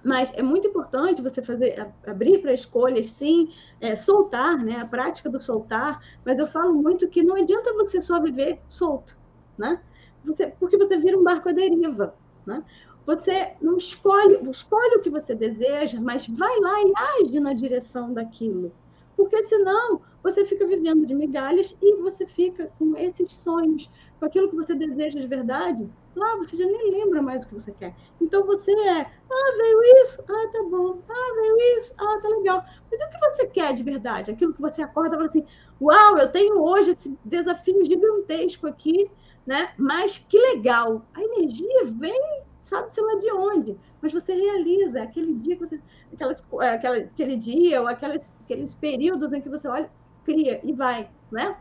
[0.04, 4.78] Mas é muito importante você fazer abrir para escolhas, sim, é, soltar, né?
[4.78, 6.02] A prática do soltar.
[6.26, 9.18] Mas eu falo muito que não adianta você só viver solto,
[9.58, 9.82] né?
[10.24, 12.16] você, porque você vira um barco à deriva.
[12.46, 12.64] Né?
[13.06, 18.14] Você não escolhe, escolhe o que você deseja, mas vai lá e age na direção
[18.14, 18.72] daquilo.
[19.16, 24.50] Porque senão você fica vivendo de migalhas e você fica com esses sonhos, com aquilo
[24.50, 27.96] que você deseja de verdade, lá você já nem lembra mais o que você quer.
[28.20, 32.64] Então você é, ah, veio isso, ah, tá bom, ah, veio isso, ah, tá legal.
[32.92, 34.32] Mas o que você quer de verdade?
[34.32, 35.46] Aquilo que você acorda e fala assim,
[35.82, 39.10] uau, eu tenho hoje esse desafio gigantesco aqui,
[39.46, 39.74] né?
[39.78, 41.06] Mas que legal!
[41.14, 45.82] A energia vem, sabe-se lá de onde, mas você realiza aquele dia você,
[46.14, 49.90] aquelas, é, aquela, aquele dia ou aquelas, aqueles períodos em que você olha,
[50.30, 51.58] cria e vai, né?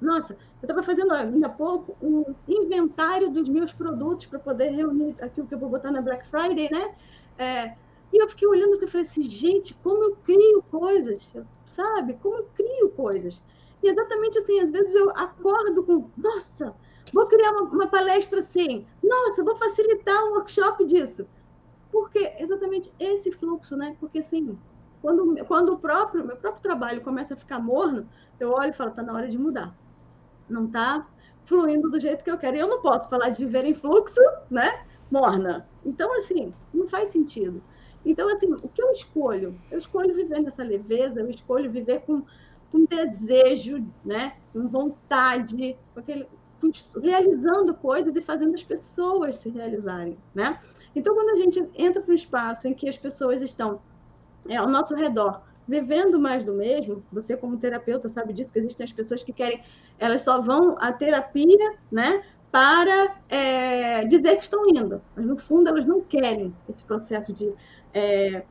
[0.00, 5.14] Nossa, eu estava fazendo ainda há pouco um inventário dos meus produtos para poder reunir
[5.20, 6.94] aquilo que eu vou botar na Black Friday, né?
[7.38, 7.74] É,
[8.12, 11.34] e eu fiquei olhando e falei assim, gente, como eu crio coisas,
[11.66, 12.14] sabe?
[12.14, 13.40] Como eu crio coisas.
[13.82, 16.74] E exatamente assim, às vezes eu acordo com, nossa,
[17.12, 18.86] Vou criar uma, uma palestra assim.
[19.02, 21.26] Nossa, vou facilitar um workshop disso.
[21.90, 23.96] Porque exatamente esse fluxo, né?
[23.98, 24.56] Porque assim,
[25.00, 28.08] quando, quando o próprio, meu próprio trabalho começa a ficar morno,
[28.38, 29.74] eu olho e falo, tá na hora de mudar.
[30.48, 31.06] Não tá
[31.44, 32.56] fluindo do jeito que eu quero.
[32.56, 34.84] E eu não posso falar de viver em fluxo, né?
[35.10, 35.66] Morna.
[35.84, 37.62] Então, assim, não faz sentido.
[38.04, 39.58] Então, assim, o que eu escolho?
[39.70, 42.22] Eu escolho viver nessa leveza, eu escolho viver com,
[42.70, 44.36] com desejo, né?
[44.52, 46.26] com vontade, com aquele,
[46.60, 50.16] com, realizando coisas e fazendo as pessoas se realizarem.
[50.34, 50.60] Né?
[50.94, 53.80] Então, quando a gente entra para um espaço em que as pessoas estão
[54.48, 58.84] é, ao nosso redor, vivendo mais do mesmo, você como terapeuta sabe disso, que existem
[58.84, 59.62] as pessoas que querem,
[59.98, 65.68] elas só vão à terapia, né, para é, dizer que estão indo, mas no fundo
[65.68, 67.52] elas não querem esse processo de
[67.94, 68.42] é,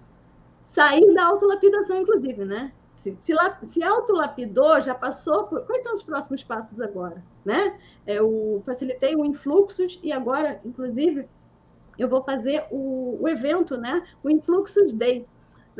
[0.64, 2.72] sair da autolapidação, inclusive, né?
[2.96, 5.66] Se, se, se autolapidou, já passou por...
[5.66, 7.78] Quais são os próximos passos agora, né?
[8.06, 11.28] Eu facilitei o influxos e agora, inclusive,
[11.98, 14.06] eu vou fazer o, o evento, né?
[14.24, 15.26] O Influxos Day,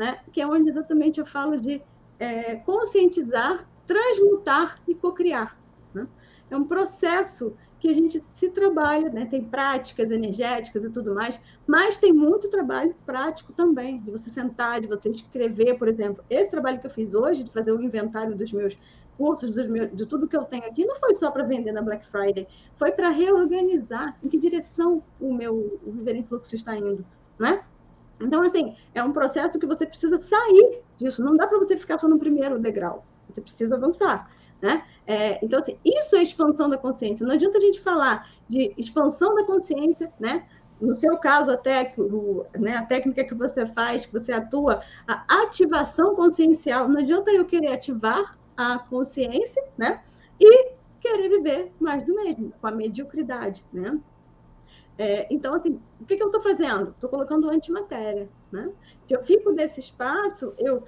[0.00, 0.18] né?
[0.32, 1.82] que é onde exatamente eu falo de
[2.18, 5.58] é, conscientizar, transmutar e cocriar.
[5.92, 6.08] Né?
[6.50, 9.26] É um processo que a gente se trabalha, né?
[9.26, 14.80] tem práticas energéticas e tudo mais, mas tem muito trabalho prático também, de você sentar,
[14.80, 16.24] de você escrever, por exemplo.
[16.30, 18.78] Esse trabalho que eu fiz hoje, de fazer o inventário dos meus
[19.18, 22.06] cursos, meus, de tudo que eu tenho aqui, não foi só para vender na Black
[22.06, 27.04] Friday, foi para reorganizar em que direção o meu o Viver em Fluxo está indo,
[27.38, 27.62] né?
[28.20, 31.22] Então, assim, é um processo que você precisa sair disso.
[31.22, 33.04] Não dá para você ficar só no primeiro degrau.
[33.28, 34.30] Você precisa avançar,
[34.60, 34.84] né?
[35.06, 37.26] É, então, assim, isso é expansão da consciência.
[37.26, 40.46] Não adianta a gente falar de expansão da consciência, né?
[40.80, 41.94] No seu caso, até
[42.58, 46.88] né, a técnica que você faz, que você atua, a ativação consciencial.
[46.88, 50.00] Não adianta eu querer ativar a consciência, né?
[50.38, 53.98] E querer viver mais do mesmo, com a mediocridade, né?
[55.00, 56.90] É, então, assim, o que, que eu estou fazendo?
[56.90, 58.70] Estou colocando antimatéria, né?
[59.02, 60.84] Se eu fico nesse espaço, eu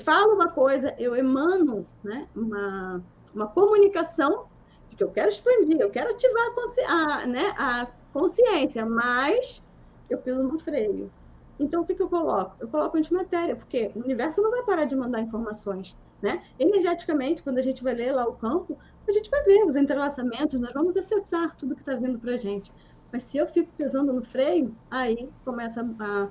[0.00, 3.00] falo uma coisa, eu emano né, uma,
[3.32, 4.46] uma comunicação
[4.90, 9.62] de que eu quero expandir, eu quero ativar a, consci a, né, a consciência, mas
[10.10, 11.08] eu piso no freio.
[11.56, 12.56] Então, o que, que eu coloco?
[12.58, 15.96] Eu coloco antimatéria, porque o universo não vai parar de mandar informações.
[16.20, 16.42] Né?
[16.58, 18.76] Energeticamente, quando a gente vai ler lá o campo,
[19.08, 22.36] a gente vai ver os entrelaçamentos, nós vamos acessar tudo que está vindo para a
[22.36, 22.72] gente.
[23.12, 26.28] Mas se eu fico pesando no freio, aí começa a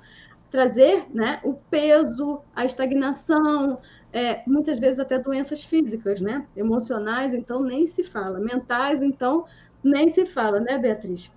[0.50, 3.80] trazer né, o peso, a estagnação,
[4.12, 6.46] é, muitas vezes até doenças físicas, né?
[6.56, 8.40] Emocionais, então nem se fala.
[8.40, 9.46] Mentais, então
[9.84, 11.32] nem se fala, né, Beatriz?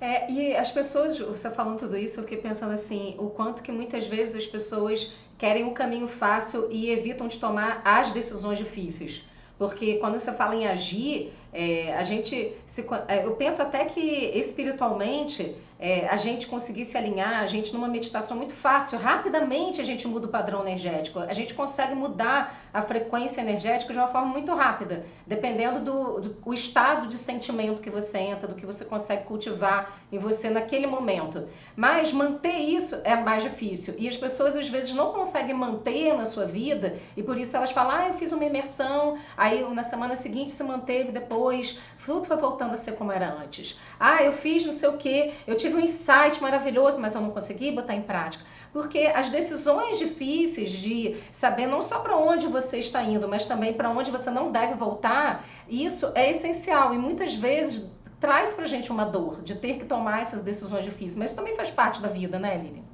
[0.00, 3.70] É, e as pessoas, você falando tudo isso, eu fiquei pensando assim, o quanto que
[3.70, 8.58] muitas vezes as pessoas querem o um caminho fácil e evitam de tomar as decisões
[8.58, 9.22] difíceis.
[9.58, 14.00] Porque quando você fala em agir, é, a gente se, é, eu penso até que
[14.00, 19.84] espiritualmente é, a gente conseguir se alinhar, a gente numa meditação muito fácil, rapidamente a
[19.84, 24.28] gente muda o padrão energético, a gente consegue mudar a frequência energética de uma forma
[24.28, 28.84] muito rápida, dependendo do, do o estado de sentimento que você entra, do que você
[28.84, 31.48] consegue cultivar em você naquele momento.
[31.74, 36.26] Mas manter isso é mais difícil e as pessoas às vezes não conseguem manter na
[36.26, 40.14] sua vida e por isso elas falam, ah, eu fiz uma imersão, aí na semana
[40.14, 43.78] seguinte se manteve depois, tudo foi voltando a ser como era antes.
[44.00, 47.30] Ah, eu fiz não sei o que, eu tive um insight maravilhoso, mas eu não
[47.30, 48.44] consegui botar em prática.
[48.72, 53.74] Porque as decisões difíceis de saber não só para onde você está indo, mas também
[53.74, 58.90] para onde você não deve voltar, isso é essencial e muitas vezes traz para gente
[58.90, 61.16] uma dor de ter que tomar essas decisões difíceis.
[61.16, 62.88] Mas isso também faz parte da vida, né, Lili?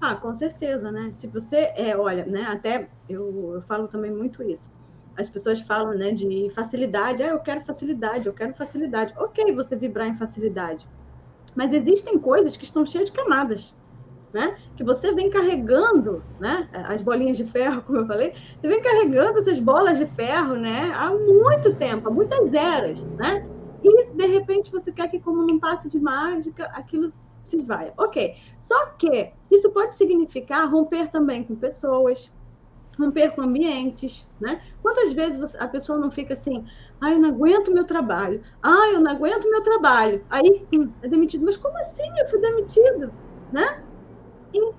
[0.00, 1.12] Ah, com certeza, né?
[1.18, 2.42] Se você, é, olha, né?
[2.42, 4.70] Até eu, eu falo também muito isso
[5.16, 7.22] as pessoas falam né, de facilidade.
[7.22, 9.14] Ah, eu quero facilidade, eu quero facilidade.
[9.16, 10.88] Ok, você vibrar em facilidade.
[11.54, 13.74] Mas existem coisas que estão cheias de camadas.
[14.32, 14.56] Né?
[14.76, 16.68] Que você vem carregando, né?
[16.72, 20.92] As bolinhas de ferro, como eu falei, você vem carregando essas bolas de ferro, né?
[20.94, 23.48] Há muito tempo, há muitas eras, né?
[23.82, 27.14] E de repente você quer que, como num passe de mágica, aquilo
[27.46, 27.92] se vai.
[27.96, 28.34] Ok.
[28.60, 32.30] Só que isso pode significar romper também com pessoas,
[32.98, 34.62] romper com ambientes, né?
[34.82, 36.64] Quantas vezes a pessoa não fica assim,
[37.02, 41.08] ah, eu não aguento meu trabalho, ah, eu não aguento meu trabalho, aí hum, é
[41.08, 43.14] demitido, mas como assim eu fui demitido,
[43.52, 43.62] né?
[44.54, 44.74] E,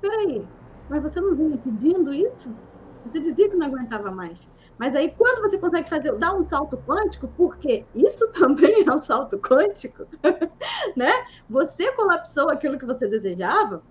[0.00, 0.50] peraí,
[0.88, 2.58] mas você não vinha pedindo isso?
[3.04, 4.50] Você dizia que não aguentava mais.
[4.78, 9.00] Mas aí, quando você consegue fazer, dar um salto quântico, porque isso também é um
[9.00, 10.06] salto quântico,
[10.96, 11.10] né?
[11.48, 13.84] Você colapsou aquilo que você desejava,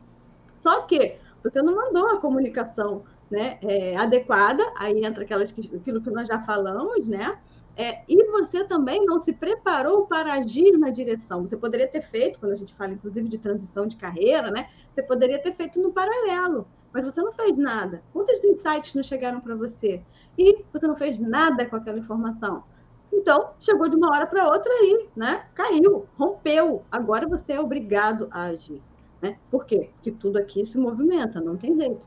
[0.56, 6.10] só que você não mandou a comunicação né, é, adequada, aí entra aquelas, aquilo que
[6.10, 7.38] nós já falamos, né?
[7.78, 11.46] É, e você também não se preparou para agir na direção.
[11.46, 14.70] Você poderia ter feito, quando a gente fala inclusive de transição de carreira, né?
[14.94, 18.02] Você poderia ter feito no paralelo, mas você não fez nada.
[18.14, 20.02] Quantos insights não chegaram para você?
[20.38, 22.64] E você não fez nada com aquela informação.
[23.12, 26.84] Então, chegou de uma hora para outra e né, caiu, rompeu.
[26.92, 28.82] Agora você é obrigado a agir.
[29.22, 29.38] Né?
[29.50, 29.90] Por quê?
[29.96, 32.02] Porque tudo aqui se movimenta, não tem jeito.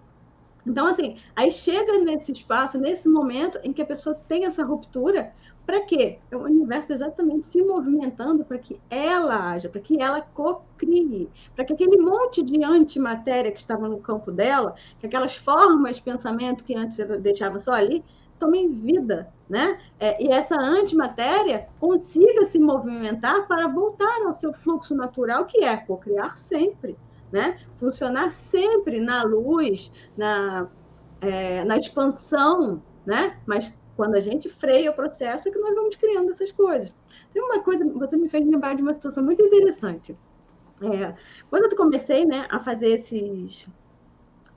[0.69, 5.33] Então, assim, aí chega nesse espaço, nesse momento em que a pessoa tem essa ruptura,
[5.65, 6.19] para quê?
[6.31, 11.65] É o universo exatamente se movimentando para que ela haja, para que ela co-crie, para
[11.65, 16.65] que aquele monte de antimatéria que estava no campo dela, que aquelas formas de pensamento
[16.65, 18.05] que antes ela deixava só ali,
[18.39, 19.79] tomem vida, né?
[19.99, 25.77] É, e essa antimatéria consiga se movimentar para voltar ao seu fluxo natural, que é
[25.77, 26.97] co-criar sempre
[27.33, 27.59] né?
[27.79, 30.69] Funcionar sempre na luz, na,
[31.21, 33.39] é, na expansão, né?
[33.47, 36.95] Mas quando a gente freia o processo é que nós vamos criando essas coisas.
[37.33, 40.17] Tem uma coisa, você me fez lembrar de uma situação muito interessante.
[40.81, 41.15] É,
[41.51, 43.69] quando eu comecei, né, a fazer esses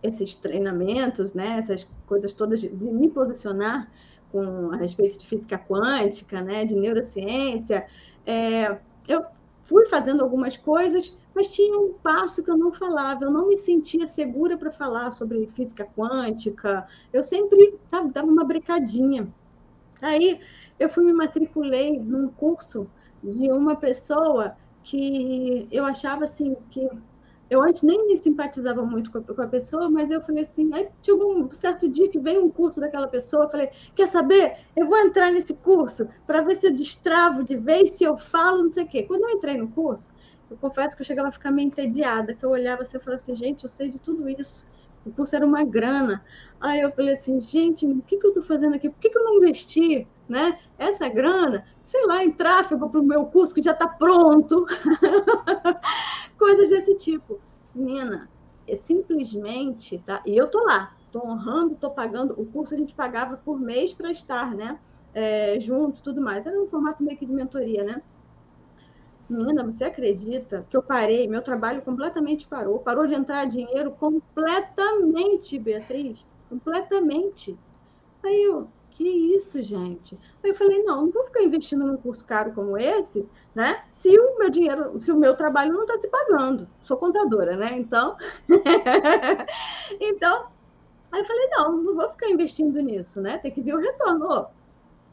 [0.03, 3.89] esses treinamentos, né, essas coisas todas de, me posicionar
[4.31, 7.85] com a respeito de física quântica, né, de neurociência,
[8.25, 9.25] é, eu
[9.65, 13.57] fui fazendo algumas coisas mas tinha um passo que eu não falava, eu não me
[13.57, 19.27] sentia segura para falar sobre física quântica, eu sempre sabe, dava uma brecadinha.
[20.01, 20.39] Aí
[20.79, 22.87] eu fui me matriculei num curso
[23.23, 26.89] de uma pessoa que eu achava assim que
[27.51, 31.17] eu antes nem me simpatizava muito com a, pessoa, mas eu falei assim, aí tinha
[31.17, 34.55] um certo dia que veio um curso daquela pessoa, eu falei, quer saber?
[34.73, 38.63] Eu vou entrar nesse curso para ver se eu destravo de vez, se eu falo,
[38.63, 39.03] não sei o quê.
[39.03, 40.09] Quando eu entrei no curso,
[40.51, 43.21] eu confesso que eu chegava a ficar meio entediada, que eu olhava assim e falava
[43.21, 44.67] assim, gente, eu sei de tudo isso.
[45.05, 46.23] O curso era uma grana.
[46.59, 48.89] Aí eu falei assim, gente, o que, que eu estou fazendo aqui?
[48.89, 53.03] Por que, que eu não investi né, essa grana, sei lá, em tráfego para o
[53.03, 54.65] meu curso que já está pronto?
[56.37, 57.39] Coisas desse tipo.
[57.73, 58.29] Menina,
[58.67, 60.21] é simplesmente, tá?
[60.25, 62.33] E eu tô lá, tô honrando, tô pagando.
[62.37, 64.77] O curso a gente pagava por mês para estar, né?
[65.13, 66.45] É, junto, tudo mais.
[66.45, 68.01] Era um formato meio que de mentoria, né?
[69.31, 75.57] Menina, você acredita que eu parei, meu trabalho completamente parou, parou de entrar dinheiro completamente,
[75.57, 77.57] Beatriz, completamente.
[78.23, 80.19] Aí eu, que isso, gente?
[80.43, 83.85] Aí eu falei, não, não vou ficar investindo num curso caro como esse, né?
[83.91, 86.67] Se o meu dinheiro, se o meu trabalho não está se pagando.
[86.83, 87.77] Sou contadora, né?
[87.77, 88.17] Então,
[89.99, 90.47] então,
[91.11, 93.37] aí eu falei, não, não vou ficar investindo nisso, né?
[93.37, 94.47] Tem que ver o retorno.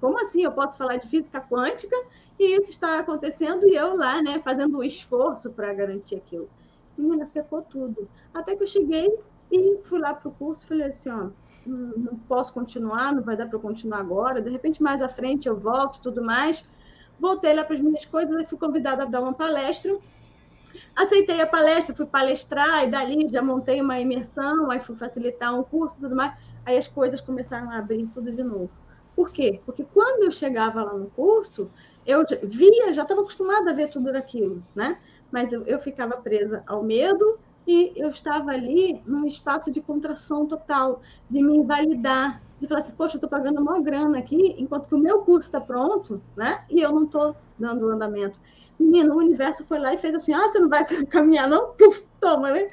[0.00, 0.42] Como assim?
[0.42, 1.96] Eu posso falar de física quântica
[2.38, 6.48] e isso está acontecendo e eu lá, né, fazendo um esforço para garantir aquilo.
[6.96, 8.08] Menina, secou tudo.
[8.32, 9.08] Até que eu cheguei
[9.50, 11.28] e fui lá para o curso falei assim, ó,
[11.66, 15.56] não posso continuar, não vai dar para continuar agora, de repente mais à frente eu
[15.56, 16.64] volto tudo mais.
[17.20, 19.98] Voltei lá para as minhas coisas e fui convidada a dar uma palestra.
[20.94, 25.64] Aceitei a palestra, fui palestrar e dali já montei uma imersão, aí fui facilitar um
[25.64, 26.32] curso e tudo mais.
[26.64, 28.70] Aí as coisas começaram a abrir tudo de novo.
[29.18, 29.60] Por quê?
[29.66, 31.68] Porque quando eu chegava lá no curso,
[32.06, 34.96] eu via, já estava acostumada a ver tudo aquilo, né?
[35.32, 40.46] Mas eu, eu ficava presa ao medo e eu estava ali num espaço de contração
[40.46, 44.88] total, de me invalidar, de falar assim, poxa, eu estou pagando uma grana aqui, enquanto
[44.88, 46.62] que o meu curso está pronto, né?
[46.70, 48.38] E eu não estou dando andamento.
[48.78, 51.72] Menino, o universo foi lá e fez assim, ah, você não vai caminhar não?
[51.72, 52.70] Puf, toma, né?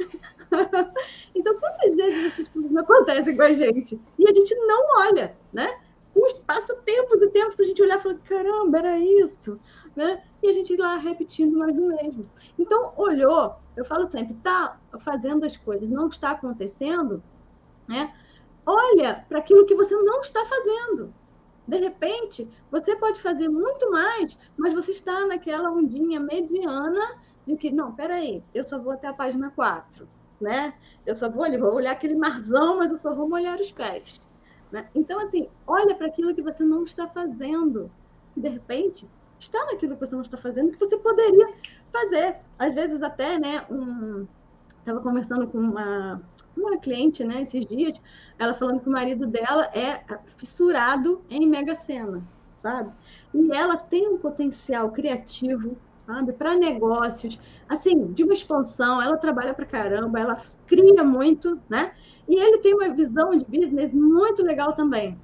[1.34, 4.00] então, quantas vezes essas coisas acontecem com a gente?
[4.20, 5.80] E a gente não olha, né?
[6.46, 9.60] Passa tempos e tempos para a gente olhar e falar, caramba, era isso,
[9.96, 10.24] né?
[10.42, 12.30] E a gente ir lá repetindo mais do mesmo.
[12.58, 17.22] Então, olhou, eu falo sempre, está fazendo as coisas, não está acontecendo,
[17.88, 18.14] né?
[18.66, 21.14] Olha para aquilo que você não está fazendo.
[21.68, 27.72] De repente, você pode fazer muito mais, mas você está naquela ondinha mediana de que,
[27.72, 30.08] não, peraí, eu só vou até a página 4,
[30.40, 30.74] né?
[31.06, 34.20] Eu só vou vou olhar aquele marzão, mas eu só vou molhar os pés.
[34.76, 34.90] Né?
[34.94, 37.90] Então, assim, olha para aquilo que você não está fazendo.
[38.36, 39.08] De repente,
[39.40, 41.48] está naquilo que você não está fazendo que você poderia
[41.94, 42.36] fazer.
[42.60, 44.28] Às vezes, até, né, um.
[44.80, 46.22] Estava conversando com uma,
[46.58, 48.00] uma cliente, né, esses dias,
[48.38, 50.04] ela falando que o marido dela é
[50.36, 52.22] fissurado em Mega Sena,
[52.60, 52.92] sabe?
[53.34, 59.02] E ela tem um potencial criativo, sabe, para negócios, assim, de uma expansão.
[59.02, 61.94] Ela trabalha para caramba, ela cria muito, né?
[62.28, 65.20] E ele tem uma visão de business muito legal também.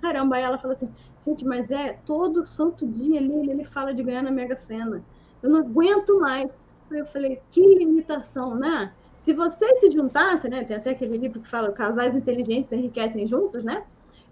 [0.00, 0.88] Caramba, ela falou assim,
[1.24, 5.04] gente, mas é todo santo dia ali ele fala de ganhar na Mega Sena.
[5.42, 6.56] Eu não aguento mais.
[6.90, 8.92] Aí eu falei, que limitação, né?
[9.20, 10.64] Se vocês se juntassem, né?
[10.64, 13.84] Tem até aquele livro que fala casais inteligentes enriquecem juntos, né?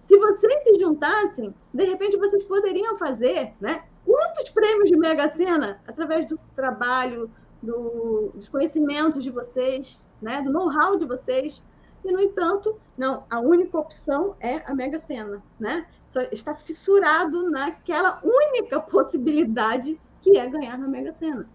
[0.05, 3.83] Se vocês se juntassem, de repente vocês poderiam fazer, né?
[4.05, 7.31] Quantos prêmios de Mega Sena através do trabalho,
[7.63, 10.43] do, dos conhecimentos de vocês, né?
[10.43, 11.63] Do know-how de vocês
[12.05, 15.87] e, no entanto, não, a única opção é a Mega Sena, né?
[16.09, 21.49] Só está fissurado naquela única possibilidade que é ganhar na Mega Sena.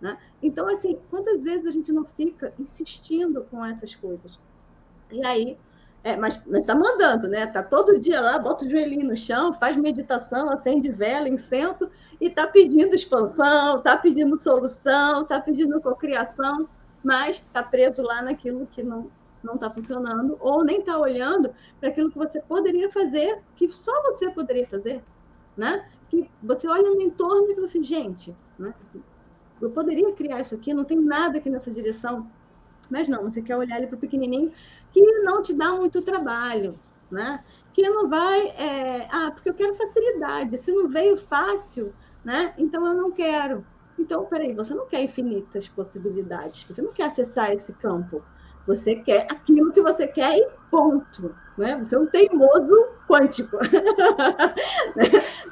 [0.00, 0.18] Né?
[0.42, 4.38] Então, assim, quantas vezes a gente não fica insistindo com essas coisas?
[5.10, 5.56] E aí,
[6.06, 7.42] é, mas está mandando, né?
[7.42, 11.90] Está todo dia lá, bota o joelhinho no chão, faz meditação, acende vela, incenso
[12.20, 16.68] e está pedindo expansão, está pedindo solução, está pedindo cocriação,
[17.02, 19.10] mas está preso lá naquilo que não
[19.42, 23.92] não está funcionando ou nem está olhando para aquilo que você poderia fazer, que só
[24.02, 25.02] você poderia fazer,
[25.56, 25.88] né?
[26.08, 28.72] Que você olha no entorno e fala assim, gente, né?
[29.60, 32.30] Eu poderia criar isso aqui, não tem nada aqui nessa direção.
[32.90, 34.52] Mas não, você quer olhar ali para o pequenininho
[35.02, 36.78] que não te dá muito trabalho,
[37.10, 37.44] né?
[37.74, 39.06] Que não vai, é...
[39.10, 40.56] ah, porque eu quero facilidade.
[40.56, 41.92] Se não veio fácil,
[42.24, 42.54] né?
[42.56, 43.64] Então eu não quero.
[43.98, 48.22] Então, peraí, você não quer infinitas possibilidades, você não quer acessar esse campo.
[48.66, 51.34] Você quer aquilo que você quer e ponto.
[51.56, 51.78] Né?
[51.78, 52.74] Você é um teimoso
[53.08, 53.56] quântico.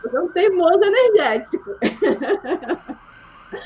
[0.03, 1.71] Você é um teimoso energético.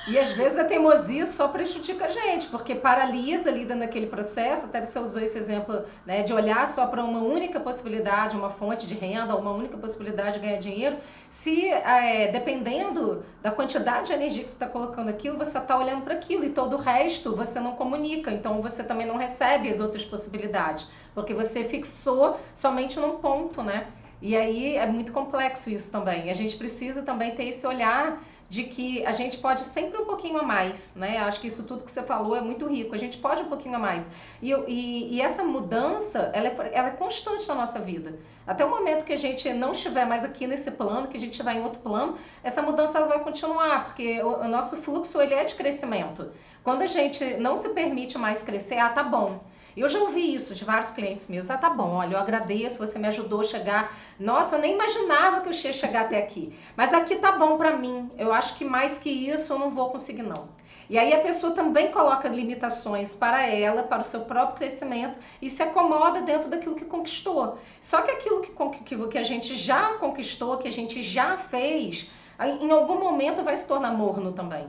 [0.07, 4.67] E às vezes a teimosia só prejudica a gente, porque paralisa ali naquele processo.
[4.67, 8.87] Até você usou esse exemplo né, de olhar só para uma única possibilidade, uma fonte
[8.87, 10.97] de renda, uma única possibilidade de ganhar dinheiro.
[11.31, 16.03] Se é, dependendo da quantidade de energia que você está colocando aquilo, você está olhando
[16.03, 18.31] para aquilo e todo o resto você não comunica.
[18.31, 23.87] Então você também não recebe as outras possibilidades, porque você fixou somente num ponto, né?
[24.21, 26.29] E aí é muito complexo isso também.
[26.29, 30.39] A gente precisa também ter esse olhar de que a gente pode sempre um pouquinho
[30.39, 31.19] a mais, né?
[31.19, 32.95] Acho que isso tudo que você falou é muito rico.
[32.95, 34.09] A gente pode um pouquinho a mais.
[34.41, 38.19] E, e, e essa mudança, ela é, ela é, constante na nossa vida.
[38.47, 41.33] Até o momento que a gente não estiver mais aqui nesse plano, que a gente
[41.33, 45.45] estiver em outro plano, essa mudança vai continuar, porque o, o nosso fluxo ele é
[45.45, 46.33] de crescimento.
[46.65, 49.41] Quando a gente não se permite mais crescer, ah, tá bom.
[49.81, 51.49] Eu já ouvi isso de vários clientes meus.
[51.51, 53.97] Ah, tá bom, olha, eu agradeço, você me ajudou a chegar.
[54.19, 56.53] Nossa, eu nem imaginava que eu ia chegar até aqui.
[56.77, 58.11] Mas aqui tá bom para mim.
[58.19, 60.49] Eu acho que mais que isso eu não vou conseguir, não.
[60.91, 65.51] E aí a pessoa também coloca limitações para ela, para o seu próprio crescimento e
[65.51, 67.59] se acomoda dentro daquilo que conquistou.
[67.81, 72.11] Só que aquilo que, que a gente já conquistou, que a gente já fez,
[72.41, 74.67] em algum momento vai se tornar morno também.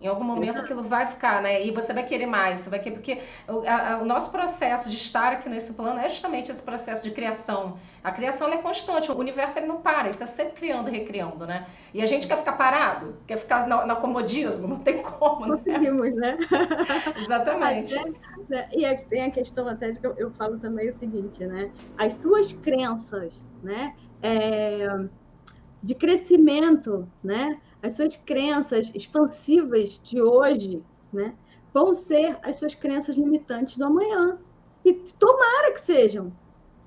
[0.00, 1.66] Em algum momento aquilo vai ficar, né?
[1.66, 3.18] E você vai querer mais, você vai querer, porque
[3.48, 7.10] o, a, o, nosso processo de estar aqui nesse plano é justamente esse processo de
[7.10, 7.76] criação.
[8.02, 11.44] A criação é constante, o universo ele não para, ele está sempre criando e recriando,
[11.46, 11.66] né?
[11.92, 15.56] E a gente quer ficar parado, quer ficar no, no comodismo, não tem como, né?
[15.56, 16.38] Conseguimos, né?
[17.18, 17.98] Exatamente.
[17.98, 18.12] Até,
[18.48, 18.68] né?
[18.72, 21.72] E aqui tem a questão até de que eu, eu, falo também o seguinte, né?
[21.96, 23.96] As suas crenças, né?
[24.22, 24.86] É,
[25.82, 27.60] de crescimento, né?
[27.82, 31.34] As suas crenças expansivas de hoje, né,
[31.72, 34.38] vão ser as suas crenças limitantes do amanhã.
[34.84, 36.32] E tomara que sejam,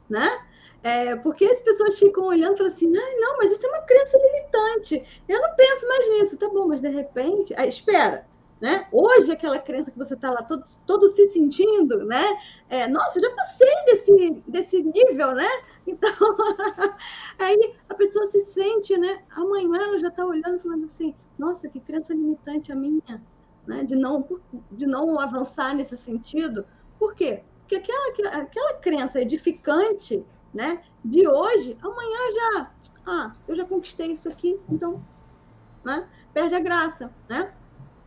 [0.10, 0.46] né?
[0.84, 3.82] É, porque as pessoas ficam olhando e falam assim, ah, não, mas isso é uma
[3.84, 5.24] crença limitante.
[5.28, 8.26] Eu não penso mais nisso, tá bom, mas de repente, aí, espera,
[8.62, 8.88] né?
[8.92, 12.38] Hoje, aquela crença que você está lá todo, todo se sentindo, né?
[12.70, 15.50] É, Nossa, eu já passei desse, desse nível, né?
[15.88, 16.12] Então,
[17.40, 19.24] aí a pessoa se sente, né?
[19.32, 23.22] Amanhã ela já está olhando falando assim, nossa, que crença limitante a minha,
[23.66, 23.84] né?
[23.84, 24.28] De não,
[24.72, 26.64] de não avançar nesse sentido.
[27.00, 27.42] Por quê?
[27.62, 30.84] Porque aquela, aquela crença edificante, né?
[31.04, 32.72] De hoje, amanhã já,
[33.08, 35.04] ah, eu já conquistei isso aqui, então,
[35.84, 36.08] né?
[36.32, 37.52] Perde a graça, né?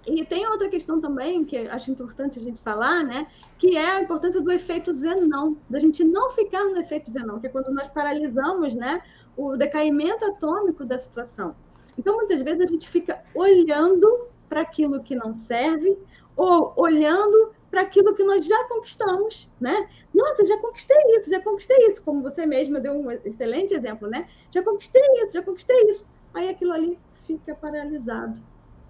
[0.06, 3.26] E tem outra questão também que acho importante a gente falar, né?
[3.58, 7.46] Que é a importância do efeito zenão, da gente não ficar no efeito zenão, que
[7.46, 9.02] é quando nós paralisamos, né,
[9.36, 11.56] o decaimento atômico da situação.
[11.98, 15.98] Então, muitas vezes a gente fica olhando para aquilo que não serve
[16.36, 19.88] ou olhando para aquilo que nós já conquistamos, né?
[20.12, 24.28] Nossa, já conquistei isso, já conquistei isso, como você mesma deu um excelente exemplo, né?
[24.52, 26.06] Já conquistei isso, já conquistei isso.
[26.32, 28.40] Aí aquilo ali fica paralisado,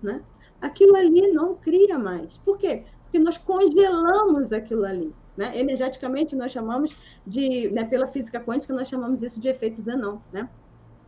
[0.03, 0.23] né?
[0.65, 2.39] Aquilo ali não cria mais.
[2.39, 2.85] Por quê?
[3.05, 5.15] Porque nós congelamos aquilo ali.
[5.37, 5.59] Né?
[5.59, 6.97] Energeticamente, nós chamamos
[7.27, 10.19] de, né, pela física quântica, nós chamamos isso de efeito Zenon.
[10.33, 10.49] Né?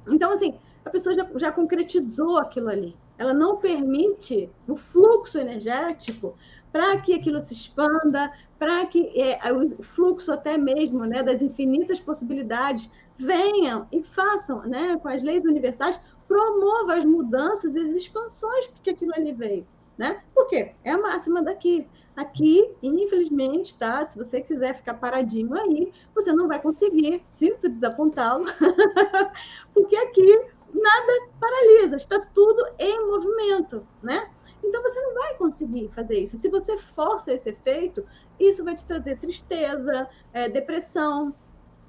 [0.09, 0.55] Então, assim,
[0.85, 2.97] a pessoa já, já concretizou aquilo ali.
[3.19, 6.37] Ela não permite o fluxo energético
[6.71, 11.99] para que aquilo se expanda, para que é, o fluxo até mesmo né, das infinitas
[11.99, 18.71] possibilidades venham e façam, né, com as leis universais, promova as mudanças e as expansões
[18.83, 19.67] que aquilo ali veio.
[19.97, 20.23] Né?
[20.35, 20.75] Por quê?
[20.85, 21.87] É a máxima daqui.
[22.15, 24.05] Aqui, infelizmente, tá?
[24.07, 28.47] Se você quiser ficar paradinho aí, você não vai conseguir, sinto desapontá-lo,
[29.75, 34.31] porque aqui nada paralisa, está tudo em movimento, né?
[34.65, 36.39] Então você não vai conseguir fazer isso.
[36.39, 38.05] Se você força esse efeito,
[38.39, 41.35] isso vai te trazer tristeza, é, depressão,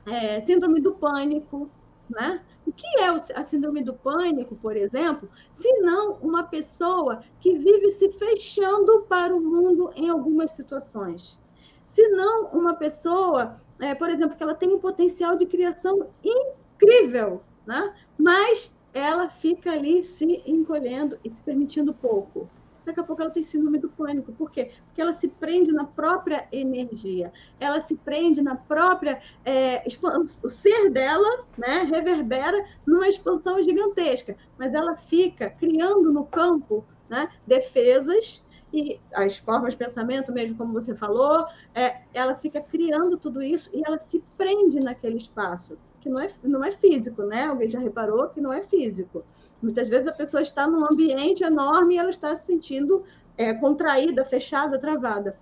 [0.07, 1.69] é, síndrome do pânico,
[2.09, 2.41] né?
[2.65, 7.91] O que é a síndrome do pânico, por exemplo, se não uma pessoa que vive
[7.91, 11.37] se fechando para o mundo em algumas situações?
[11.83, 17.41] Se não uma pessoa, é, por exemplo, que ela tem um potencial de criação incrível,
[17.65, 17.93] né?
[18.17, 22.49] mas ela fica ali se encolhendo e se permitindo pouco
[22.87, 24.31] daqui a pouco ela tem síndrome do pânico.
[24.31, 24.71] Por quê?
[24.85, 29.21] Porque ela se prende na própria energia, ela se prende na própria.
[29.45, 29.83] É,
[30.43, 37.29] o ser dela né, reverbera numa expansão gigantesca, mas ela fica criando no campo né,
[37.45, 43.41] defesas e as formas de pensamento, mesmo como você falou, é, ela fica criando tudo
[43.41, 47.45] isso e ela se prende naquele espaço, que não é, não é físico, né?
[47.45, 49.23] Alguém já reparou que não é físico.
[49.61, 53.03] Muitas vezes a pessoa está num ambiente enorme e ela está se sentindo
[53.37, 55.37] é, contraída, fechada, travada.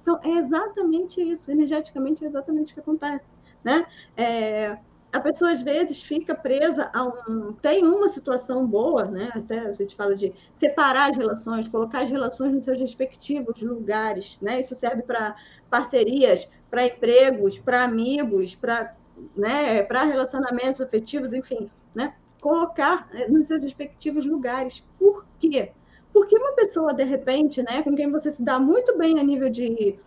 [0.00, 3.34] Então, é exatamente isso, energeticamente é exatamente o que acontece.
[3.62, 3.86] Né?
[4.16, 4.76] É,
[5.14, 7.52] a pessoa às vezes fica presa a um.
[7.52, 9.30] Tem uma situação boa, né?
[9.32, 14.36] Até a gente fala de separar as relações, colocar as relações nos seus respectivos lugares,
[14.42, 14.58] né?
[14.58, 15.36] Isso serve para
[15.70, 18.96] parcerias, para empregos, para amigos, para
[19.36, 22.14] né, relacionamentos afetivos, enfim, né?
[22.44, 24.84] Colocar eh, nos seus respectivos lugares.
[24.98, 25.72] Por quê?
[26.12, 29.48] Porque uma pessoa, de repente, né, com quem você se dá muito bem a nível
[29.48, 29.98] de,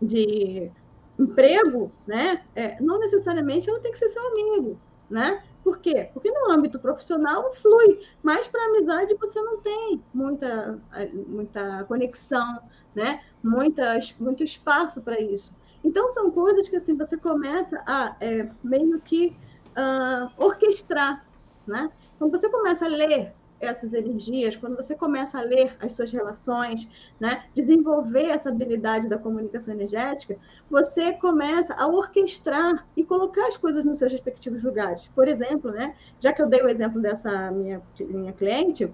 [0.00, 0.70] de
[1.18, 4.78] emprego, né, é, não necessariamente ela tem que ser seu amigo,
[5.10, 5.42] né?
[5.64, 6.08] Por quê?
[6.14, 10.78] Porque no âmbito profissional flui, mas para amizade você não tem muita,
[11.26, 12.62] muita conexão,
[12.94, 13.22] né?
[13.42, 15.52] Muitas, muito espaço para isso.
[15.82, 19.36] Então são coisas que assim você começa a é, meio que
[19.76, 21.25] uh, orquestrar
[21.66, 21.90] né?
[22.18, 26.88] Quando você começa a ler essas energias, quando você começa a ler as suas relações,
[27.18, 30.36] né, desenvolver essa habilidade da comunicação energética,
[30.70, 35.08] você começa a orquestrar e colocar as coisas nos seus respectivos lugares.
[35.14, 38.92] Por exemplo, né, já que eu dei o exemplo dessa minha, minha cliente,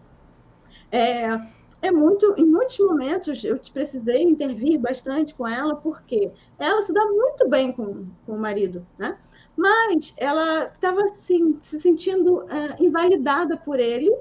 [0.90, 1.28] é,
[1.80, 7.04] é muito, em muitos momentos eu precisei intervir bastante com ela, porque ela se dá
[7.06, 9.18] muito bem com, com o marido, né?
[9.56, 14.14] Mas ela estava assim, se sentindo é, invalidada por ele,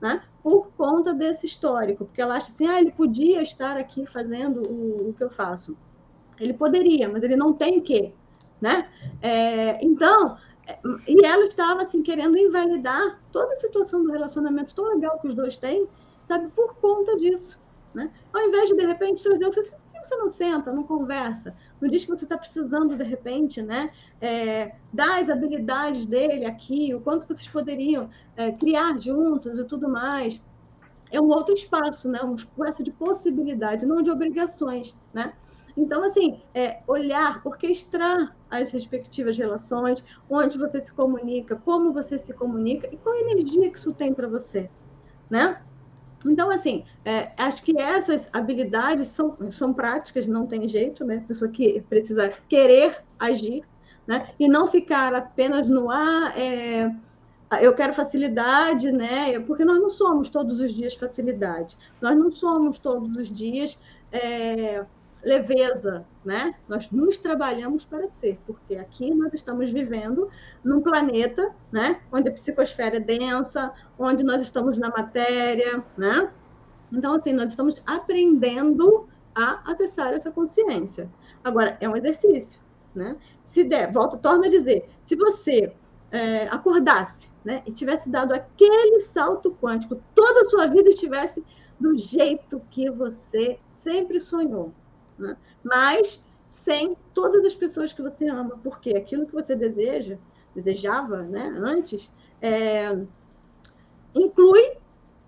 [0.00, 4.62] né, por conta desse histórico, porque ela acha assim, ah, ele podia estar aqui fazendo
[4.62, 5.76] o, o que eu faço.
[6.38, 8.12] Ele poderia, mas ele não tem que,
[8.60, 8.88] né?
[9.22, 14.86] É, então, é, e ela estava assim querendo invalidar toda a situação do relacionamento tão
[14.86, 15.88] legal que os dois têm,
[16.22, 17.60] sabe, por conta disso,
[17.94, 18.10] né?
[18.32, 21.54] Ao invés de de repente trazer, eu falei assim, que você não senta, não conversa?
[21.80, 23.90] não diz que você está precisando, de repente, né,
[24.20, 30.40] é, das habilidades dele aqui, o quanto vocês poderiam é, criar juntos e tudo mais.
[31.10, 35.32] É um outro espaço, né, um espaço de possibilidade, não de obrigações, né?
[35.76, 42.32] Então, assim, é, olhar, orquestrar as respectivas relações, onde você se comunica, como você se
[42.32, 44.70] comunica e qual energia que isso tem para você,
[45.28, 45.60] né?
[46.24, 51.18] Então, assim, é, acho que essas habilidades são, são práticas, não tem jeito, né?
[51.24, 53.62] A pessoa que precisa querer agir,
[54.06, 54.30] né?
[54.38, 56.90] E não ficar apenas no ar, ah, é,
[57.60, 59.38] eu quero facilidade, né?
[59.40, 63.78] Porque nós não somos todos os dias facilidade, nós não somos todos os dias
[64.10, 64.84] é,
[65.24, 66.54] leveza, né?
[66.68, 70.28] Nós nos trabalhamos para ser, porque aqui nós estamos vivendo
[70.62, 72.00] num planeta, né?
[72.12, 76.30] Onde a psicosfera é densa, onde nós estamos na matéria, né?
[76.92, 81.10] Então, assim, nós estamos aprendendo a acessar essa consciência.
[81.42, 82.60] Agora, é um exercício,
[82.94, 83.16] né?
[83.44, 85.74] Se der, volto, torno a dizer, se você
[86.10, 91.44] é, acordasse, né, e tivesse dado aquele salto quântico, toda a sua vida estivesse
[91.78, 94.72] do jeito que você sempre sonhou,
[95.18, 95.36] né?
[95.62, 100.18] mas sem todas as pessoas que você ama, porque aquilo que você deseja,
[100.54, 102.10] desejava né, antes,
[102.40, 102.96] é,
[104.14, 104.76] inclui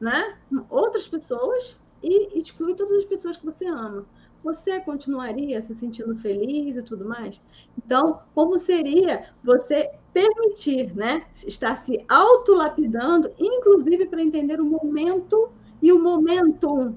[0.01, 0.37] né,
[0.71, 4.07] outras pessoas e exclui todas as pessoas que você ama.
[4.45, 7.43] Você continuaria se sentindo feliz e tudo mais?
[7.77, 15.51] Então, como seria você permitir, né, estar se autolapidando, inclusive para entender o momento
[15.83, 16.95] e o momentum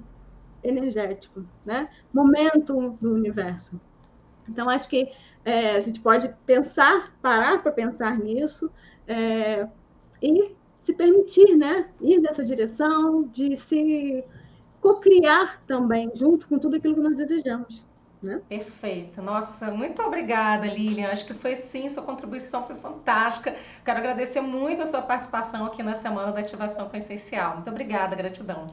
[0.63, 1.89] energético, né?
[2.13, 3.79] Momento do universo.
[4.47, 5.11] Então, acho que
[5.45, 8.69] é, a gente pode pensar, parar para pensar nisso
[9.07, 9.67] é,
[10.21, 11.89] e se permitir, né?
[12.01, 14.23] Ir nessa direção de se
[14.81, 17.83] cocriar também, junto com tudo aquilo que nós desejamos.
[18.21, 18.41] Né?
[18.49, 19.21] Perfeito.
[19.21, 21.09] Nossa, muito obrigada, Lilian.
[21.09, 23.55] Acho que foi sim, sua contribuição foi fantástica.
[23.85, 27.55] Quero agradecer muito a sua participação aqui na Semana da Ativação com Essencial.
[27.55, 28.67] Muito obrigada, gratidão.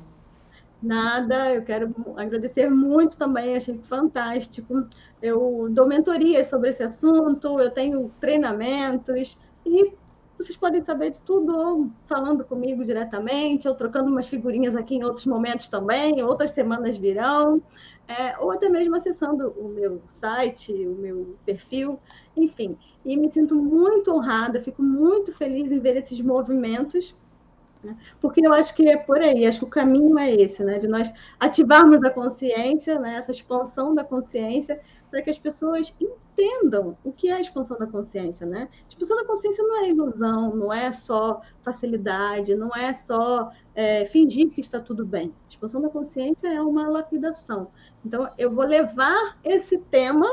[0.83, 4.87] Nada, eu quero agradecer muito também, achei fantástico.
[5.23, 9.95] Eu dou mentorias sobre esse assunto, eu tenho treinamentos e
[10.39, 15.25] vocês podem saber de tudo falando comigo diretamente, ou trocando umas figurinhas aqui em outros
[15.25, 17.63] momentos também, outras semanas virão,
[18.07, 21.99] é, ou até mesmo acessando o meu site, o meu perfil,
[22.37, 22.77] enfim.
[23.03, 27.17] E me sinto muito honrada, fico muito feliz em ver esses movimentos
[27.87, 27.97] né?
[28.21, 30.79] Porque eu acho que é por aí, acho que o caminho é esse, né?
[30.79, 33.15] De nós ativarmos a consciência, né?
[33.17, 37.87] essa expansão da consciência, para que as pessoas entendam o que é a expansão da
[37.87, 38.69] consciência, né?
[38.85, 44.05] A expansão da consciência não é ilusão, não é só facilidade, não é só é,
[44.07, 45.33] fingir que está tudo bem.
[45.47, 47.71] A expansão da consciência é uma lapidação.
[48.05, 50.27] Então, eu vou levar esse tema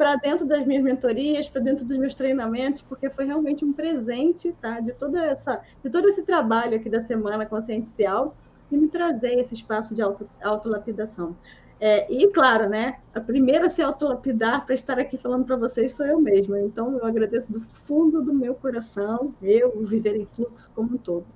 [0.00, 4.50] para dentro das minhas mentorias, para dentro dos meus treinamentos, porque foi realmente um presente,
[4.58, 4.80] tá?
[4.80, 8.34] De toda essa, de todo esse trabalho aqui da semana consciencial
[8.72, 11.36] e me trazer esse espaço de auto, autolapidação.
[11.78, 12.98] É, e claro, né?
[13.14, 16.58] A primeira a se autolapidar para estar aqui falando para vocês sou eu mesma.
[16.62, 21.26] Então eu agradeço do fundo do meu coração, eu viver em fluxo como um todo.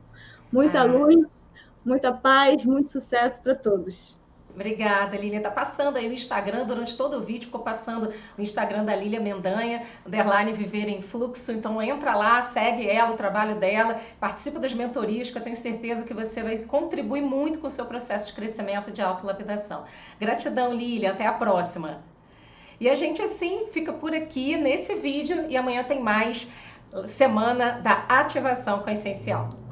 [0.50, 0.84] Muita ah.
[0.84, 1.30] luz,
[1.84, 4.16] muita paz, muito sucesso para todos.
[4.54, 5.40] Obrigada, Lília.
[5.40, 9.20] Tá passando aí o Instagram, durante todo o vídeo ficou passando o Instagram da Lília
[9.20, 11.50] Mendanha, underline Viver em Fluxo.
[11.50, 16.04] Então entra lá, segue ela, o trabalho dela, participa das mentorias, que eu tenho certeza
[16.04, 19.84] que você vai contribuir muito com o seu processo de crescimento de autolapidação.
[20.20, 21.10] Gratidão, Lília.
[21.10, 22.02] Até a próxima.
[22.80, 26.50] E a gente assim fica por aqui nesse vídeo e amanhã tem mais
[27.06, 29.63] Semana da Ativação com Essencial.